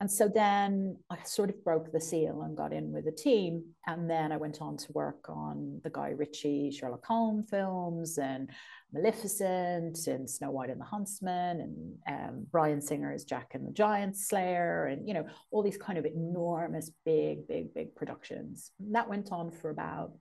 And 0.00 0.10
so 0.10 0.28
then 0.28 0.98
I 1.08 1.18
sort 1.24 1.50
of 1.50 1.62
broke 1.62 1.92
the 1.92 2.00
seal 2.00 2.42
and 2.42 2.56
got 2.56 2.72
in 2.72 2.90
with 2.90 3.06
a 3.06 3.12
team. 3.12 3.62
And 3.86 4.10
then 4.10 4.32
I 4.32 4.36
went 4.36 4.60
on 4.60 4.76
to 4.76 4.92
work 4.92 5.28
on 5.28 5.80
the 5.84 5.90
Guy 5.90 6.10
Ritchie 6.10 6.72
Sherlock 6.72 7.06
Holmes 7.06 7.48
films 7.48 8.18
and 8.18 8.50
Maleficent 8.92 10.06
and 10.08 10.28
Snow 10.28 10.50
White 10.50 10.70
and 10.70 10.80
the 10.80 10.84
Huntsman 10.84 11.60
and 11.60 11.96
um, 12.08 12.46
Bryan 12.50 12.80
Singer's 12.80 13.24
Jack 13.24 13.52
and 13.54 13.66
the 13.66 13.72
Giant 13.72 14.16
Slayer 14.16 14.86
and, 14.86 15.06
you 15.06 15.14
know, 15.14 15.26
all 15.52 15.62
these 15.62 15.78
kind 15.78 15.96
of 15.96 16.06
enormous, 16.06 16.90
big, 17.04 17.46
big, 17.46 17.72
big 17.72 17.94
productions. 17.94 18.72
And 18.80 18.96
that 18.96 19.08
went 19.08 19.30
on 19.30 19.52
for 19.52 19.70
about 19.70 20.12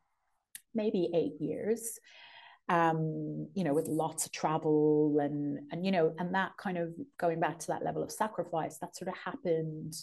maybe 0.76 1.10
eight 1.16 1.42
years 1.42 2.00
um, 2.70 3.48
you 3.53 3.63
know, 3.63 3.74
with 3.74 3.88
lots 3.88 4.25
of 4.25 4.32
travel 4.32 5.17
and 5.22 5.60
and 5.72 5.86
you 5.86 5.91
know, 5.91 6.13
and 6.17 6.34
that 6.34 6.51
kind 6.58 6.77
of 6.77 6.93
going 7.20 7.39
back 7.39 7.60
to 7.60 7.67
that 7.67 7.84
level 7.84 8.03
of 8.03 8.12
sacrifice, 8.12 8.77
that 8.77 8.96
sort 8.96 9.10
of 9.10 9.17
happened 9.17 9.93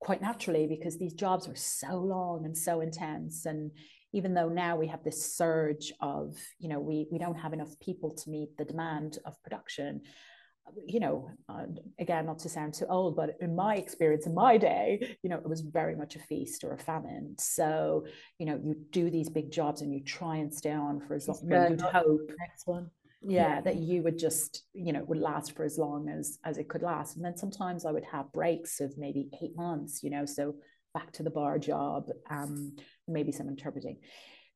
quite 0.00 0.20
naturally 0.20 0.66
because 0.66 0.98
these 0.98 1.14
jobs 1.14 1.48
were 1.48 1.56
so 1.56 1.96
long 1.96 2.44
and 2.44 2.56
so 2.56 2.80
intense. 2.80 3.46
And 3.46 3.70
even 4.12 4.34
though 4.34 4.48
now 4.48 4.76
we 4.76 4.86
have 4.88 5.02
this 5.02 5.34
surge 5.34 5.92
of, 6.00 6.36
you 6.58 6.68
know, 6.68 6.80
we 6.80 7.06
we 7.10 7.18
don't 7.18 7.38
have 7.38 7.54
enough 7.54 7.78
people 7.80 8.10
to 8.10 8.30
meet 8.30 8.56
the 8.56 8.64
demand 8.64 9.18
of 9.24 9.42
production, 9.42 10.02
you 10.86 11.00
know, 11.00 11.30
uh, 11.48 11.64
again, 11.98 12.26
not 12.26 12.38
to 12.40 12.48
sound 12.48 12.74
too 12.74 12.86
old, 12.88 13.16
but 13.16 13.36
in 13.40 13.54
my 13.54 13.76
experience, 13.76 14.26
in 14.26 14.34
my 14.34 14.56
day, 14.56 15.16
you 15.22 15.30
know, 15.30 15.36
it 15.36 15.48
was 15.48 15.60
very 15.60 15.94
much 15.96 16.16
a 16.16 16.18
feast 16.18 16.64
or 16.64 16.72
a 16.72 16.78
famine. 16.78 17.34
So, 17.38 18.06
you 18.38 18.46
know, 18.46 18.60
you 18.62 18.76
do 18.90 19.10
these 19.10 19.28
big 19.28 19.50
jobs 19.50 19.80
and 19.82 19.92
you 19.92 20.02
try 20.02 20.36
and 20.36 20.52
stay 20.52 20.72
on 20.72 21.00
for 21.00 21.14
as 21.14 21.28
long 21.28 21.38
you'd 21.48 21.80
hope. 21.80 22.30
Next 22.38 22.66
one. 22.66 22.90
Yeah, 23.22 23.54
yeah, 23.54 23.60
that 23.62 23.76
you 23.76 24.02
would 24.02 24.18
just, 24.18 24.64
you 24.72 24.92
know, 24.92 25.02
would 25.04 25.18
last 25.18 25.56
for 25.56 25.64
as 25.64 25.78
long 25.78 26.08
as 26.08 26.38
as 26.44 26.58
it 26.58 26.68
could 26.68 26.82
last. 26.82 27.16
And 27.16 27.24
then 27.24 27.36
sometimes 27.36 27.84
I 27.84 27.90
would 27.90 28.04
have 28.04 28.32
breaks 28.32 28.80
of 28.80 28.96
maybe 28.98 29.30
eight 29.42 29.56
months, 29.56 30.02
you 30.02 30.10
know, 30.10 30.26
so 30.26 30.56
back 30.94 31.12
to 31.12 31.22
the 31.22 31.30
bar 31.30 31.58
job, 31.58 32.08
um, 32.30 32.76
maybe 33.08 33.32
some 33.32 33.48
interpreting. 33.48 33.98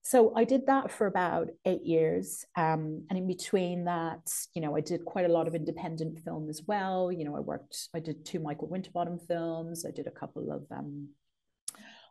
So 0.02 0.33
I 0.35 0.45
did 0.45 0.66
that 0.66 0.90
for 0.90 1.07
about 1.07 1.49
eight 1.66 1.85
years. 1.85 2.45
Um, 2.57 3.04
and 3.11 3.19
in 3.19 3.26
between 3.26 3.85
that, 3.85 4.30
you 4.54 4.62
know, 4.62 4.75
I 4.75 4.80
did 4.80 5.04
quite 5.04 5.26
a 5.26 5.33
lot 5.33 5.47
of 5.47 5.54
independent 5.54 6.21
film 6.21 6.49
as 6.49 6.62
well. 6.66 7.12
You 7.12 7.25
know, 7.25 7.37
I 7.37 7.40
worked, 7.40 7.88
I 7.95 8.00
did 8.00 8.25
two 8.25 8.40
Michael 8.40 8.69
Winterbottom 8.69 9.19
films. 9.19 9.85
I 9.85 9.90
did 9.90 10.07
a 10.07 10.11
couple 10.11 10.50
of, 10.50 10.64
um, 10.76 11.09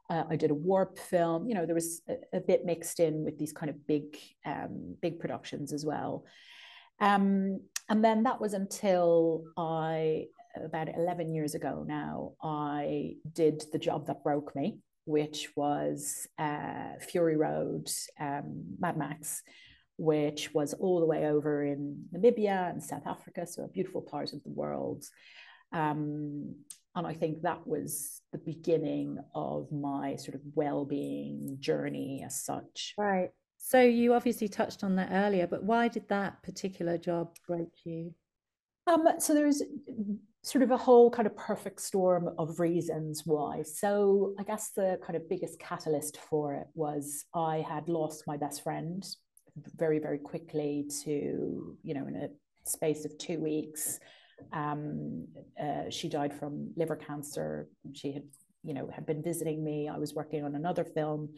uh, 0.09 0.23
I 0.29 0.35
did 0.35 0.51
a 0.51 0.55
warp 0.55 0.99
film. 0.99 1.47
You 1.47 1.55
know, 1.55 1.65
there 1.65 1.75
was 1.75 2.01
a, 2.07 2.37
a 2.37 2.39
bit 2.39 2.63
mixed 2.63 2.99
in 2.99 3.23
with 3.23 3.39
these 3.39 3.53
kind 3.53 3.71
of 3.71 3.87
big, 3.87 4.17
um, 4.45 4.95
big 5.01 5.19
productions 5.19 5.73
as 5.73 5.83
well. 5.83 6.25
Um, 7.01 7.61
and 7.89 8.03
then 8.03 8.23
that 8.23 8.39
was 8.39 8.53
until 8.53 9.45
I, 9.57 10.25
about 10.55 10.95
11 10.95 11.33
years 11.33 11.55
ago 11.55 11.83
now, 11.87 12.33
I 12.41 13.15
did 13.33 13.63
the 13.71 13.79
job 13.79 14.07
that 14.07 14.23
broke 14.23 14.55
me 14.55 14.77
which 15.09 15.49
was 15.55 16.27
uh, 16.37 16.91
Fury 16.99 17.35
Road, 17.35 17.89
um, 18.19 18.75
Mad 18.79 18.95
Max, 18.95 19.41
which 19.97 20.53
was 20.53 20.75
all 20.75 20.99
the 20.99 21.07
way 21.07 21.25
over 21.25 21.63
in 21.63 22.05
Namibia 22.13 22.69
and 22.69 22.83
South 22.83 23.07
Africa, 23.07 23.47
so 23.47 23.63
a 23.63 23.67
beautiful 23.67 24.03
part 24.03 24.33
of 24.33 24.43
the 24.43 24.51
world. 24.51 25.03
Um, 25.73 26.53
and 26.95 27.07
I 27.07 27.15
think 27.15 27.41
that 27.41 27.65
was 27.65 28.21
the 28.31 28.37
beginning 28.37 29.17
of 29.33 29.71
my 29.71 30.15
sort 30.15 30.35
of 30.35 30.41
well-being 30.53 31.57
journey 31.59 32.23
as 32.23 32.43
such. 32.43 32.93
Right. 32.95 33.31
So 33.57 33.81
you 33.81 34.13
obviously 34.13 34.47
touched 34.47 34.83
on 34.83 34.95
that 34.97 35.09
earlier, 35.11 35.47
but 35.47 35.63
why 35.63 35.87
did 35.87 36.07
that 36.09 36.43
particular 36.43 36.99
job 36.99 37.35
break 37.47 37.73
you? 37.83 38.13
Um, 38.85 39.07
so 39.17 39.33
there's 39.33 39.63
sort 40.41 40.63
of 40.63 40.71
a 40.71 40.77
whole 40.77 41.11
kind 41.11 41.27
of 41.27 41.35
perfect 41.35 41.81
storm 41.81 42.29
of 42.37 42.59
reasons 42.59 43.23
why. 43.25 43.61
So 43.63 44.33
I 44.39 44.43
guess 44.43 44.71
the 44.71 44.97
kind 45.05 45.17
of 45.17 45.27
biggest 45.29 45.59
catalyst 45.59 46.17
for 46.29 46.53
it 46.55 46.67
was 46.73 47.25
I 47.33 47.57
had 47.67 47.89
lost 47.89 48.23
my 48.25 48.37
best 48.37 48.63
friend 48.63 49.05
very, 49.77 49.99
very 49.99 50.19
quickly 50.19 50.85
to, 51.03 51.77
you 51.83 51.93
know, 51.93 52.07
in 52.07 52.15
a 52.15 52.29
space 52.65 53.03
of 53.03 53.17
two 53.17 53.39
weeks. 53.39 53.99
Um, 54.53 55.27
uh, 55.61 55.89
she 55.89 56.07
died 56.07 56.33
from 56.33 56.71
liver 56.77 56.95
cancer. 56.95 57.67
She 57.93 58.13
had, 58.13 58.23
you 58.63 58.73
know, 58.73 58.89
had 58.93 59.05
been 59.05 59.21
visiting 59.21 59.63
me. 59.63 59.89
I 59.89 59.97
was 59.97 60.13
working 60.13 60.45
on 60.45 60.55
another 60.55 60.85
film 60.85 61.29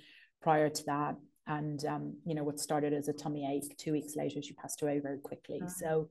prior 0.42 0.70
to 0.70 0.84
that. 0.86 1.16
And, 1.48 1.84
um, 1.86 2.18
you 2.24 2.36
know, 2.36 2.44
what 2.44 2.60
started 2.60 2.94
as 2.94 3.08
a 3.08 3.14
tummy 3.14 3.50
ache, 3.52 3.76
two 3.78 3.94
weeks 3.94 4.16
later, 4.16 4.42
she 4.44 4.54
passed 4.54 4.84
away 4.84 5.00
very 5.00 5.18
quickly. 5.18 5.60
Uh-huh. 5.62 5.72
So, 5.80 6.10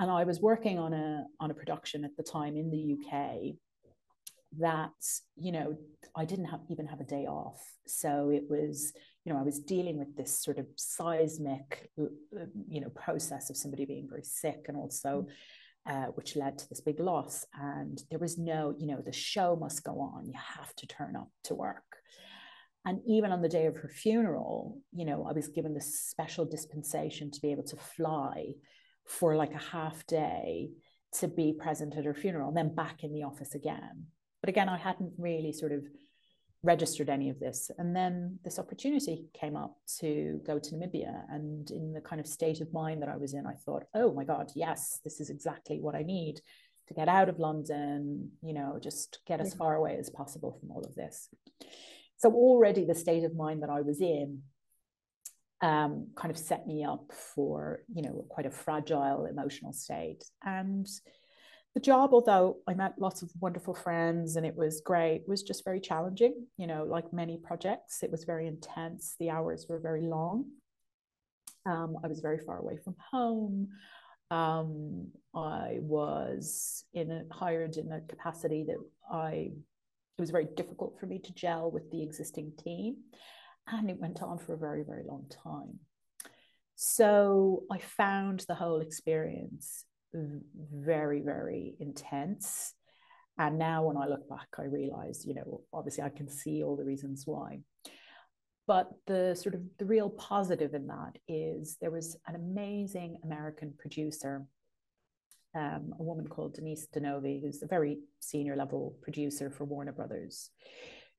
and 0.00 0.10
I 0.10 0.24
was 0.24 0.40
working 0.40 0.78
on 0.78 0.94
a 0.94 1.26
on 1.38 1.50
a 1.50 1.54
production 1.54 2.04
at 2.04 2.16
the 2.16 2.22
time 2.22 2.56
in 2.56 2.70
the 2.70 2.96
UK 2.96 3.54
that 4.58 4.90
you 5.36 5.52
know 5.52 5.76
I 6.16 6.24
didn't 6.24 6.46
have 6.46 6.60
even 6.70 6.86
have 6.86 7.00
a 7.00 7.04
day 7.04 7.26
off. 7.26 7.62
So 7.86 8.30
it 8.30 8.44
was 8.48 8.92
you 9.24 9.32
know 9.32 9.38
I 9.38 9.42
was 9.42 9.60
dealing 9.60 9.98
with 9.98 10.16
this 10.16 10.42
sort 10.42 10.58
of 10.58 10.66
seismic 10.76 11.90
you 11.96 12.80
know 12.80 12.88
process 12.88 13.50
of 13.50 13.58
somebody 13.58 13.84
being 13.84 14.08
very 14.08 14.24
sick 14.24 14.64
and 14.68 14.76
also 14.76 15.26
uh, 15.86 16.06
which 16.14 16.34
led 16.34 16.58
to 16.58 16.68
this 16.68 16.80
big 16.80 16.98
loss. 16.98 17.44
And 17.54 18.02
there 18.10 18.18
was 18.18 18.38
no 18.38 18.74
you 18.78 18.86
know 18.86 19.02
the 19.04 19.12
show 19.12 19.54
must 19.54 19.84
go 19.84 20.00
on. 20.00 20.26
You 20.26 20.38
have 20.56 20.74
to 20.76 20.86
turn 20.86 21.14
up 21.14 21.28
to 21.44 21.54
work. 21.54 21.84
And 22.86 23.00
even 23.06 23.30
on 23.30 23.42
the 23.42 23.48
day 23.50 23.66
of 23.66 23.76
her 23.76 23.90
funeral 23.90 24.78
you 24.94 25.04
know 25.04 25.26
I 25.28 25.32
was 25.32 25.48
given 25.48 25.74
this 25.74 26.00
special 26.00 26.46
dispensation 26.46 27.30
to 27.30 27.40
be 27.42 27.52
able 27.52 27.64
to 27.64 27.76
fly 27.76 28.54
for 29.06 29.36
like 29.36 29.54
a 29.54 29.58
half 29.58 30.06
day 30.06 30.70
to 31.18 31.28
be 31.28 31.52
present 31.52 31.96
at 31.96 32.04
her 32.04 32.14
funeral 32.14 32.48
and 32.48 32.56
then 32.56 32.74
back 32.74 33.02
in 33.02 33.12
the 33.12 33.24
office 33.24 33.54
again. 33.54 34.06
But 34.40 34.48
again, 34.48 34.68
I 34.68 34.78
hadn't 34.78 35.12
really 35.18 35.52
sort 35.52 35.72
of 35.72 35.84
registered 36.62 37.08
any 37.08 37.30
of 37.30 37.40
this. 37.40 37.70
And 37.78 37.96
then 37.96 38.38
this 38.44 38.58
opportunity 38.58 39.26
came 39.32 39.56
up 39.56 39.76
to 40.00 40.40
go 40.46 40.58
to 40.58 40.74
Namibia. 40.74 41.24
And 41.30 41.70
in 41.70 41.92
the 41.92 42.00
kind 42.00 42.20
of 42.20 42.26
state 42.26 42.60
of 42.60 42.72
mind 42.72 43.02
that 43.02 43.08
I 43.08 43.16
was 43.16 43.34
in, 43.34 43.46
I 43.46 43.54
thought, 43.54 43.84
oh 43.94 44.12
my 44.12 44.24
God, 44.24 44.50
yes, 44.54 45.00
this 45.02 45.20
is 45.20 45.30
exactly 45.30 45.80
what 45.80 45.94
I 45.94 46.02
need 46.02 46.40
to 46.88 46.94
get 46.94 47.08
out 47.08 47.28
of 47.28 47.38
London, 47.38 48.30
you 48.42 48.52
know, 48.52 48.78
just 48.82 49.20
get 49.24 49.40
as 49.40 49.54
far 49.54 49.76
away 49.76 49.96
as 49.96 50.10
possible 50.10 50.58
from 50.58 50.72
all 50.72 50.82
of 50.82 50.94
this. 50.96 51.28
So 52.16 52.32
already 52.32 52.84
the 52.84 52.96
state 52.96 53.22
of 53.22 53.36
mind 53.36 53.62
that 53.62 53.70
I 53.70 53.80
was 53.80 54.00
in 54.00 54.42
um, 55.62 56.08
kind 56.16 56.30
of 56.30 56.38
set 56.38 56.66
me 56.66 56.84
up 56.84 57.12
for, 57.12 57.82
you 57.92 58.02
know, 58.02 58.24
quite 58.28 58.46
a 58.46 58.50
fragile 58.50 59.26
emotional 59.26 59.72
state. 59.72 60.24
And 60.44 60.88
the 61.74 61.80
job, 61.80 62.10
although 62.12 62.56
I 62.66 62.74
met 62.74 62.94
lots 62.98 63.22
of 63.22 63.30
wonderful 63.40 63.74
friends 63.74 64.36
and 64.36 64.44
it 64.44 64.56
was 64.56 64.80
great, 64.80 65.22
was 65.28 65.42
just 65.42 65.64
very 65.64 65.80
challenging. 65.80 66.46
You 66.56 66.66
know, 66.66 66.84
like 66.84 67.12
many 67.12 67.38
projects, 67.38 68.02
it 68.02 68.10
was 68.10 68.24
very 68.24 68.46
intense. 68.46 69.16
The 69.20 69.30
hours 69.30 69.66
were 69.68 69.78
very 69.78 70.02
long. 70.02 70.46
Um, 71.66 71.98
I 72.02 72.08
was 72.08 72.20
very 72.20 72.38
far 72.38 72.58
away 72.58 72.78
from 72.82 72.96
home. 73.10 73.68
Um, 74.30 75.08
I 75.34 75.78
was 75.80 76.84
in 76.94 77.10
a, 77.10 77.24
hired 77.30 77.76
in 77.76 77.92
a 77.92 78.00
capacity 78.00 78.64
that 78.68 78.78
I 79.12 79.52
it 80.20 80.22
was 80.22 80.30
very 80.30 80.48
difficult 80.54 80.98
for 81.00 81.06
me 81.06 81.18
to 81.18 81.32
gel 81.32 81.70
with 81.70 81.90
the 81.90 82.02
existing 82.02 82.52
team. 82.62 82.96
And 83.72 83.90
it 83.90 84.00
went 84.00 84.22
on 84.22 84.38
for 84.38 84.54
a 84.54 84.58
very, 84.58 84.82
very 84.82 85.04
long 85.06 85.26
time. 85.44 85.78
So 86.74 87.64
I 87.70 87.78
found 87.78 88.44
the 88.48 88.54
whole 88.54 88.80
experience 88.80 89.84
very, 90.14 91.20
very 91.20 91.76
intense. 91.78 92.74
And 93.38 93.58
now 93.58 93.84
when 93.84 93.96
I 93.96 94.06
look 94.06 94.28
back, 94.28 94.48
I 94.58 94.64
realize, 94.64 95.24
you 95.26 95.34
know, 95.34 95.62
obviously 95.72 96.04
I 96.04 96.08
can 96.08 96.28
see 96.28 96.62
all 96.62 96.76
the 96.76 96.84
reasons 96.84 97.24
why. 97.26 97.60
But 98.66 98.90
the 99.06 99.34
sort 99.34 99.54
of 99.54 99.62
the 99.78 99.84
real 99.84 100.10
positive 100.10 100.74
in 100.74 100.86
that 100.88 101.18
is 101.28 101.76
there 101.80 101.90
was 101.90 102.16
an 102.26 102.34
amazing 102.34 103.18
American 103.24 103.74
producer, 103.78 104.46
um, 105.54 105.94
a 105.98 106.02
woman 106.02 106.28
called 106.28 106.54
Denise 106.54 106.86
Di 106.86 107.00
Novi, 107.00 107.40
who's 107.42 107.62
a 107.62 107.66
very 107.66 107.98
senior 108.20 108.56
level 108.56 108.96
producer 109.02 109.50
for 109.50 109.64
Warner 109.64 109.92
Brothers 109.92 110.50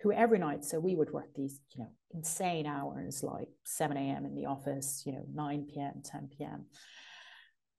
who 0.02 0.12
every 0.12 0.40
night, 0.40 0.66
so 0.66 0.80
we 0.80 0.96
would 0.96 1.12
work 1.12 1.30
these, 1.36 1.60
you 1.76 1.84
know, 1.84 1.90
insane 2.14 2.66
hours 2.66 3.24
like 3.24 3.48
7 3.66 3.96
a.m. 3.96 4.26
in 4.26 4.36
the 4.36 4.46
office, 4.48 5.04
you 5.06 5.12
know, 5.12 5.24
9 5.34 5.68
p.m., 5.72 6.02
10 6.04 6.30
p.m. 6.38 6.66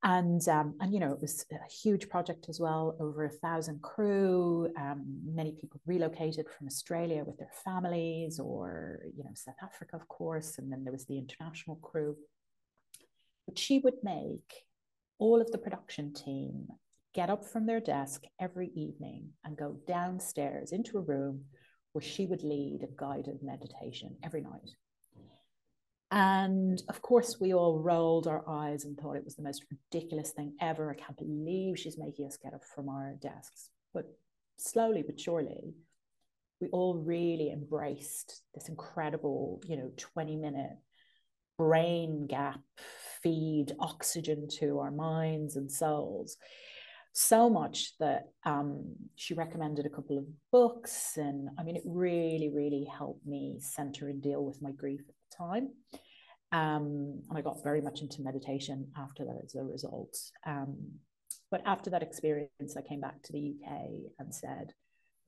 And 0.04 0.46
um, 0.48 0.74
and 0.80 0.92
you 0.92 0.98
know, 0.98 1.12
it 1.12 1.20
was 1.20 1.44
a 1.52 1.72
huge 1.72 2.08
project 2.08 2.48
as 2.48 2.58
well, 2.58 2.96
over 2.98 3.24
a 3.24 3.30
thousand 3.30 3.82
crew. 3.82 4.68
Um, 4.76 5.04
many 5.24 5.52
people 5.52 5.80
relocated 5.86 6.48
from 6.48 6.66
Australia 6.66 7.22
with 7.24 7.38
their 7.38 7.52
families, 7.64 8.40
or 8.40 9.04
you 9.16 9.22
know, 9.22 9.30
South 9.34 9.54
Africa, 9.62 9.94
of 9.94 10.08
course, 10.08 10.58
and 10.58 10.72
then 10.72 10.82
there 10.82 10.92
was 10.92 11.06
the 11.06 11.18
international 11.18 11.76
crew. 11.76 12.16
But 13.46 13.58
she 13.58 13.78
would 13.78 14.02
make 14.02 14.64
all 15.20 15.40
of 15.40 15.52
the 15.52 15.58
production 15.58 16.12
team 16.12 16.66
get 17.14 17.30
up 17.30 17.44
from 17.44 17.66
their 17.66 17.80
desk 17.80 18.24
every 18.40 18.70
evening 18.74 19.28
and 19.44 19.56
go 19.56 19.76
downstairs 19.86 20.72
into 20.72 20.98
a 20.98 21.02
room 21.02 21.44
where 21.92 22.02
she 22.02 22.26
would 22.26 22.42
lead 22.42 22.82
a 22.82 22.96
guided 22.96 23.42
meditation 23.42 24.16
every 24.22 24.40
night. 24.40 24.70
And 26.10 26.82
of 26.90 27.00
course, 27.00 27.38
we 27.40 27.54
all 27.54 27.78
rolled 27.78 28.26
our 28.26 28.46
eyes 28.46 28.84
and 28.84 28.98
thought 28.98 29.16
it 29.16 29.24
was 29.24 29.36
the 29.36 29.42
most 29.42 29.64
ridiculous 29.70 30.30
thing 30.32 30.54
ever. 30.60 30.90
I 30.90 30.94
can't 30.94 31.16
believe 31.16 31.78
she's 31.78 31.96
making 31.98 32.26
us 32.26 32.36
get 32.36 32.52
up 32.52 32.64
from 32.74 32.90
our 32.90 33.14
desks. 33.20 33.70
But 33.94 34.06
slowly 34.58 35.02
but 35.02 35.18
surely, 35.18 35.74
we 36.60 36.68
all 36.68 36.98
really 36.98 37.50
embraced 37.50 38.42
this 38.54 38.68
incredible, 38.68 39.62
you 39.66 39.76
know, 39.76 39.90
20 39.96 40.36
minute 40.36 40.76
brain 41.58 42.26
gap 42.26 42.60
feed 43.22 43.72
oxygen 43.78 44.48
to 44.48 44.80
our 44.80 44.90
minds 44.90 45.56
and 45.56 45.70
souls 45.70 46.36
so 47.12 47.50
much 47.50 47.92
that 47.98 48.28
um, 48.44 48.84
she 49.16 49.34
recommended 49.34 49.84
a 49.84 49.90
couple 49.90 50.16
of 50.18 50.24
books 50.50 51.16
and 51.16 51.48
i 51.58 51.62
mean 51.62 51.76
it 51.76 51.82
really 51.84 52.50
really 52.54 52.84
helped 52.84 53.26
me 53.26 53.58
center 53.60 54.08
and 54.08 54.22
deal 54.22 54.44
with 54.44 54.60
my 54.62 54.72
grief 54.72 55.00
at 55.00 55.06
the 55.06 55.36
time. 55.36 55.68
Um, 56.52 57.22
and 57.28 57.38
i 57.38 57.40
got 57.40 57.62
very 57.62 57.80
much 57.80 58.00
into 58.00 58.22
meditation 58.22 58.90
after 58.96 59.24
that 59.24 59.40
as 59.44 59.54
a 59.54 59.62
result. 59.62 60.16
Um, 60.46 60.76
but 61.50 61.62
after 61.66 61.90
that 61.90 62.02
experience 62.02 62.76
i 62.76 62.82
came 62.82 63.00
back 63.00 63.22
to 63.22 63.32
the 63.32 63.54
uk 63.54 63.72
and 64.18 64.34
said 64.34 64.72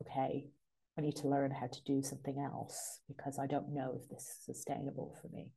okay 0.03 0.47
i 0.99 1.01
need 1.01 1.17
to 1.17 1.29
learn 1.29 1.51
how 1.51 1.67
to 1.67 1.83
do 1.85 2.03
something 2.03 2.39
else 2.41 3.01
because 3.09 3.39
i 3.39 3.47
don't 3.47 3.75
know 3.75 3.95
if 4.01 4.09
this 4.09 4.23
is 4.23 4.45
sustainable 4.45 5.17
for 5.21 5.29
me 5.29 5.51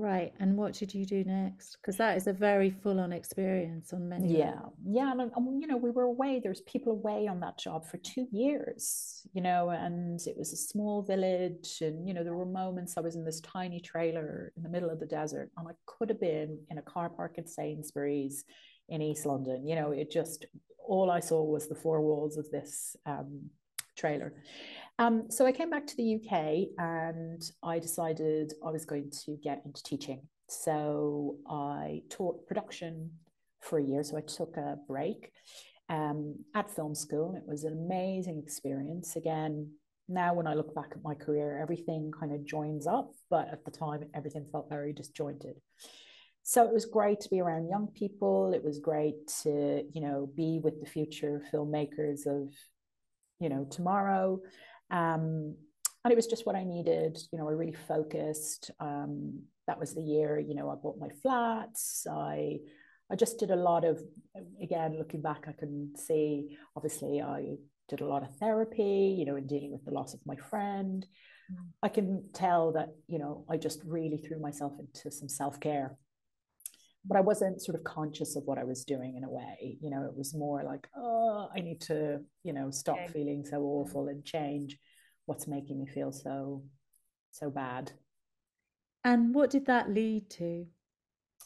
Right. 0.00 0.32
And 0.40 0.56
what 0.56 0.72
did 0.72 0.94
you 0.94 1.04
do 1.04 1.24
next? 1.24 1.76
Because 1.76 1.98
that 1.98 2.16
is 2.16 2.26
a 2.26 2.32
very 2.32 2.70
full 2.70 2.98
on 3.00 3.12
experience 3.12 3.92
on 3.92 4.08
many. 4.08 4.38
Yeah. 4.38 4.52
Levels. 4.52 4.72
Yeah. 4.86 5.12
And, 5.12 5.20
and, 5.20 5.60
you 5.60 5.66
know, 5.66 5.76
we 5.76 5.90
were 5.90 6.04
away, 6.04 6.40
there's 6.42 6.62
people 6.62 6.92
away 6.92 7.26
on 7.26 7.38
that 7.40 7.58
job 7.58 7.86
for 7.86 7.98
two 7.98 8.26
years, 8.32 9.26
you 9.34 9.42
know, 9.42 9.68
and 9.68 10.18
it 10.26 10.38
was 10.38 10.54
a 10.54 10.56
small 10.56 11.02
village. 11.02 11.82
And, 11.82 12.08
you 12.08 12.14
know, 12.14 12.24
there 12.24 12.34
were 12.34 12.46
moments 12.46 12.94
I 12.96 13.02
was 13.02 13.14
in 13.14 13.26
this 13.26 13.42
tiny 13.42 13.78
trailer 13.78 14.52
in 14.56 14.62
the 14.62 14.70
middle 14.70 14.88
of 14.88 15.00
the 15.00 15.06
desert 15.06 15.50
and 15.58 15.68
I 15.68 15.72
could 15.84 16.08
have 16.08 16.20
been 16.20 16.58
in 16.70 16.78
a 16.78 16.82
car 16.82 17.10
park 17.10 17.34
at 17.36 17.50
Sainsbury's 17.50 18.44
in 18.88 19.02
East 19.02 19.26
London. 19.26 19.66
You 19.68 19.74
know, 19.74 19.90
it 19.90 20.10
just, 20.10 20.46
all 20.78 21.10
I 21.10 21.20
saw 21.20 21.42
was 21.44 21.68
the 21.68 21.74
four 21.74 22.00
walls 22.00 22.38
of 22.38 22.50
this 22.50 22.96
um, 23.04 23.50
trailer. 23.98 24.32
Um, 25.00 25.30
so 25.30 25.46
I 25.46 25.52
came 25.52 25.70
back 25.70 25.86
to 25.86 25.96
the 25.96 26.16
UK 26.16 26.68
and 26.76 27.42
I 27.62 27.78
decided 27.78 28.52
I 28.62 28.70
was 28.70 28.84
going 28.84 29.10
to 29.24 29.34
get 29.42 29.62
into 29.64 29.82
teaching. 29.82 30.20
So 30.46 31.36
I 31.48 32.02
taught 32.10 32.46
production 32.46 33.10
for 33.60 33.78
a 33.78 33.82
year. 33.82 34.04
So 34.04 34.18
I 34.18 34.20
took 34.20 34.58
a 34.58 34.76
break 34.86 35.32
um, 35.88 36.34
at 36.54 36.70
film 36.70 36.94
school. 36.94 37.34
It 37.34 37.44
was 37.48 37.64
an 37.64 37.72
amazing 37.72 38.42
experience. 38.44 39.16
Again, 39.16 39.70
now 40.06 40.34
when 40.34 40.46
I 40.46 40.52
look 40.52 40.74
back 40.74 40.90
at 40.92 41.02
my 41.02 41.14
career, 41.14 41.58
everything 41.62 42.12
kind 42.12 42.34
of 42.34 42.44
joins 42.44 42.86
up, 42.86 43.10
but 43.30 43.48
at 43.50 43.64
the 43.64 43.70
time, 43.70 44.04
everything 44.14 44.44
felt 44.52 44.68
very 44.68 44.92
disjointed. 44.92 45.54
So 46.42 46.66
it 46.66 46.74
was 46.74 46.84
great 46.84 47.20
to 47.20 47.30
be 47.30 47.40
around 47.40 47.70
young 47.70 47.86
people. 47.94 48.52
It 48.52 48.62
was 48.62 48.78
great 48.78 49.26
to, 49.44 49.82
you 49.94 50.00
know, 50.02 50.30
be 50.36 50.60
with 50.62 50.78
the 50.78 50.90
future 50.90 51.42
filmmakers 51.50 52.26
of, 52.26 52.52
you 53.38 53.48
know, 53.48 53.66
tomorrow. 53.70 54.40
Um, 54.90 55.56
and 56.04 56.12
it 56.12 56.16
was 56.16 56.26
just 56.26 56.46
what 56.46 56.56
I 56.56 56.64
needed. 56.64 57.18
You 57.32 57.38
know, 57.38 57.48
I 57.48 57.52
really 57.52 57.76
focused. 57.86 58.70
Um, 58.80 59.42
that 59.66 59.78
was 59.78 59.94
the 59.94 60.02
year, 60.02 60.38
you 60.38 60.54
know, 60.54 60.68
I 60.70 60.74
bought 60.74 60.98
my 60.98 61.10
flats. 61.22 62.06
I 62.10 62.58
I 63.12 63.16
just 63.16 63.38
did 63.38 63.50
a 63.50 63.56
lot 63.56 63.84
of 63.84 64.00
again, 64.62 64.96
looking 64.98 65.22
back, 65.22 65.44
I 65.48 65.52
can 65.52 65.92
see 65.96 66.56
obviously 66.76 67.20
I 67.20 67.56
did 67.88 68.00
a 68.00 68.06
lot 68.06 68.22
of 68.22 68.34
therapy, 68.36 69.14
you 69.18 69.24
know, 69.24 69.36
in 69.36 69.46
dealing 69.46 69.72
with 69.72 69.84
the 69.84 69.90
loss 69.90 70.14
of 70.14 70.20
my 70.24 70.36
friend. 70.36 71.06
Mm. 71.52 71.56
I 71.82 71.88
can 71.88 72.24
tell 72.32 72.72
that, 72.72 72.90
you 73.08 73.18
know, 73.18 73.44
I 73.48 73.56
just 73.56 73.80
really 73.84 74.18
threw 74.18 74.40
myself 74.40 74.72
into 74.78 75.10
some 75.10 75.28
self-care. 75.28 75.96
But 77.04 77.16
I 77.16 77.22
wasn't 77.22 77.62
sort 77.62 77.76
of 77.76 77.84
conscious 77.84 78.36
of 78.36 78.44
what 78.44 78.58
I 78.58 78.64
was 78.64 78.84
doing 78.84 79.16
in 79.16 79.24
a 79.24 79.30
way. 79.30 79.78
You 79.80 79.90
know, 79.90 80.04
it 80.04 80.16
was 80.16 80.34
more 80.34 80.62
like, 80.62 80.86
oh, 80.96 81.48
I 81.54 81.60
need 81.60 81.80
to, 81.82 82.20
you 82.42 82.52
know, 82.52 82.70
stop 82.70 82.98
okay. 82.98 83.12
feeling 83.12 83.44
so 83.44 83.62
awful 83.62 84.08
and 84.08 84.24
change 84.24 84.76
what's 85.30 85.46
making 85.46 85.78
me 85.78 85.86
feel 85.86 86.10
so 86.10 86.62
so 87.30 87.48
bad 87.50 87.92
and 89.04 89.32
what 89.32 89.48
did 89.48 89.66
that 89.66 89.88
lead 89.88 90.28
to 90.28 90.66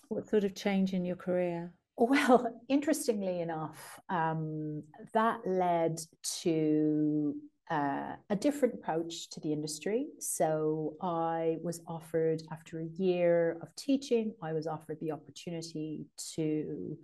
what 0.09 0.27
sort 0.27 0.45
of 0.45 0.55
change 0.55 0.95
in 0.95 1.05
your 1.05 1.17
career 1.17 1.71
well 1.97 2.63
interestingly 2.69 3.41
enough 3.41 4.01
um, 4.09 4.83
that 5.13 5.39
led 5.47 6.01
to 6.23 7.35
uh, 7.71 8.13
a 8.31 8.37
different 8.37 8.75
approach 8.75 9.31
to 9.31 9.41
the 9.41 9.53
industry. 9.53 10.09
So 10.19 10.95
I 11.01 11.57
was 11.63 11.81
offered, 11.87 12.43
after 12.53 12.81
a 12.81 12.85
year 12.85 13.59
of 13.63 13.75
teaching, 13.77 14.35
I 14.43 14.53
was 14.53 14.67
offered 14.67 14.99
the 15.01 15.13
opportunity 15.13 16.07
to 16.35 16.99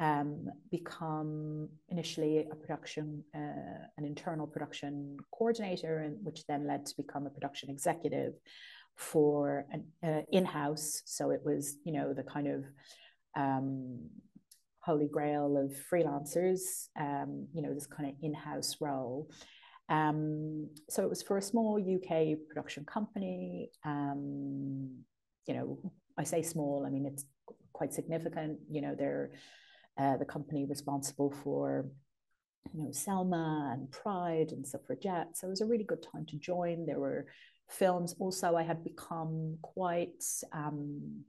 um, 0.00 0.46
become 0.70 1.68
initially 1.90 2.46
a 2.50 2.54
production, 2.54 3.22
uh, 3.34 3.84
an 3.98 4.04
internal 4.04 4.46
production 4.46 5.18
coordinator, 5.30 5.98
and 5.98 6.16
which 6.24 6.46
then 6.46 6.66
led 6.66 6.86
to 6.86 6.96
become 6.96 7.26
a 7.26 7.30
production 7.30 7.68
executive 7.68 8.32
for 8.96 9.66
an 9.70 9.84
uh, 10.02 10.22
in-house. 10.32 11.02
So 11.04 11.30
it 11.30 11.42
was, 11.44 11.76
you 11.84 11.92
know, 11.92 12.14
the 12.14 12.22
kind 12.22 12.48
of 12.48 12.64
um, 13.36 14.08
holy 14.80 15.08
grail 15.08 15.58
of 15.58 15.76
freelancers, 15.92 16.88
um, 16.98 17.46
you 17.52 17.60
know, 17.60 17.74
this 17.74 17.86
kind 17.86 18.08
of 18.08 18.14
in-house 18.22 18.76
role. 18.80 19.30
Um, 19.90 20.70
so 20.88 21.02
it 21.02 21.10
was 21.10 21.22
for 21.22 21.36
a 21.36 21.42
small 21.42 21.78
UK 21.78 22.38
production 22.48 22.84
company. 22.84 23.70
Um, 23.84 25.00
you 25.46 25.54
know, 25.54 25.92
I 26.16 26.24
say 26.24 26.42
small, 26.42 26.84
I 26.86 26.90
mean, 26.90 27.06
it's 27.06 27.24
quite 27.72 27.92
significant. 27.92 28.58
You 28.70 28.82
know, 28.82 28.94
they're 28.96 29.32
uh, 29.98 30.16
the 30.16 30.24
company 30.24 30.64
responsible 30.64 31.34
for 31.42 31.86
you 32.72 32.84
know 32.84 32.92
Selma 32.92 33.70
and 33.72 33.90
Pride 33.90 34.52
and 34.52 34.66
Suffragette. 34.66 35.36
So 35.36 35.48
it 35.48 35.50
was 35.50 35.60
a 35.60 35.66
really 35.66 35.84
good 35.84 36.04
time 36.12 36.24
to 36.26 36.36
join. 36.36 36.86
There 36.86 37.00
were 37.00 37.26
films. 37.68 38.14
Also, 38.18 38.56
I 38.56 38.62
had 38.62 38.84
become 38.84 39.58
quite, 39.62 40.22
um, 40.52 41.24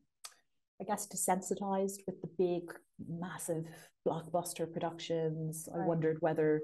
I 0.79 0.83
guess, 0.83 1.07
desensitized 1.07 2.01
with 2.05 2.21
the 2.21 2.29
big, 2.37 2.71
massive 3.07 3.65
blockbuster 4.07 4.71
productions. 4.71 5.67
Right. 5.71 5.83
I 5.83 5.87
wondered 5.87 6.17
whether 6.19 6.61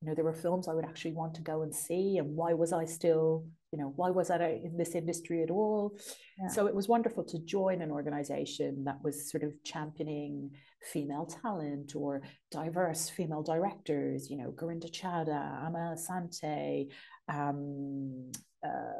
you 0.00 0.08
know 0.08 0.14
there 0.14 0.24
were 0.24 0.32
films 0.32 0.68
I 0.68 0.74
would 0.74 0.84
actually 0.84 1.12
want 1.12 1.34
to 1.34 1.42
go 1.42 1.62
and 1.62 1.74
see, 1.74 2.18
and 2.18 2.36
why 2.36 2.52
was 2.52 2.72
I 2.72 2.84
still 2.84 3.44
you 3.72 3.78
know 3.78 3.92
why 3.96 4.10
was 4.10 4.30
I 4.30 4.60
in 4.64 4.76
this 4.76 4.94
industry 4.94 5.42
at 5.42 5.50
all? 5.50 5.98
Yeah. 6.40 6.48
So 6.48 6.66
it 6.66 6.74
was 6.74 6.88
wonderful 6.88 7.24
to 7.24 7.38
join 7.40 7.82
an 7.82 7.90
organization 7.90 8.84
that 8.84 8.98
was 9.02 9.30
sort 9.30 9.42
of 9.42 9.52
championing 9.64 10.50
female 10.92 11.26
talent 11.26 11.94
or 11.94 12.22
diverse 12.50 13.08
female 13.08 13.42
directors, 13.42 14.30
you 14.30 14.36
know, 14.36 14.52
Gurinder 14.52 14.90
Chadha 14.90 15.64
Amma 15.66 15.96
Asante 15.96 16.88
Um, 17.28 18.30
uh, 18.64 18.92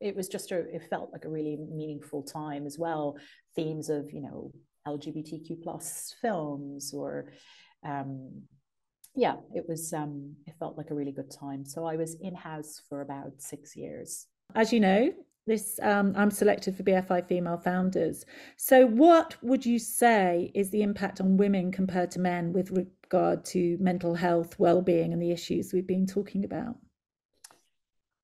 it 0.00 0.14
was 0.14 0.28
just 0.28 0.52
a, 0.52 0.58
it 0.74 0.88
felt 0.90 1.10
like 1.12 1.24
a 1.24 1.28
really 1.28 1.56
meaningful 1.56 2.22
time 2.22 2.66
as 2.66 2.78
well. 2.78 3.16
Themes 3.54 3.88
of, 3.88 4.12
you 4.12 4.20
know, 4.20 4.52
LGBTQ 4.86 5.62
plus 5.62 6.14
films 6.20 6.92
or, 6.94 7.32
um, 7.84 8.42
yeah, 9.16 9.36
it 9.54 9.64
was, 9.68 9.92
um, 9.92 10.34
it 10.46 10.54
felt 10.58 10.76
like 10.76 10.90
a 10.90 10.94
really 10.94 11.12
good 11.12 11.30
time. 11.30 11.64
So 11.64 11.84
I 11.84 11.96
was 11.96 12.16
in 12.20 12.34
house 12.34 12.80
for 12.88 13.00
about 13.00 13.32
six 13.38 13.74
years. 13.74 14.26
As 14.54 14.72
you 14.72 14.80
know, 14.80 15.12
this 15.46 15.78
um, 15.82 16.12
I'm 16.16 16.30
selected 16.30 16.76
for 16.76 16.82
BFI 16.82 17.26
female 17.26 17.56
founders. 17.56 18.24
So, 18.56 18.86
what 18.86 19.36
would 19.42 19.64
you 19.64 19.78
say 19.78 20.50
is 20.54 20.70
the 20.70 20.82
impact 20.82 21.20
on 21.20 21.36
women 21.36 21.70
compared 21.70 22.10
to 22.12 22.20
men 22.20 22.52
with 22.52 22.72
regard 22.72 23.44
to 23.46 23.76
mental 23.78 24.14
health, 24.14 24.58
well-being, 24.58 25.12
and 25.12 25.22
the 25.22 25.30
issues 25.30 25.72
we've 25.72 25.86
been 25.86 26.06
talking 26.06 26.44
about? 26.44 26.76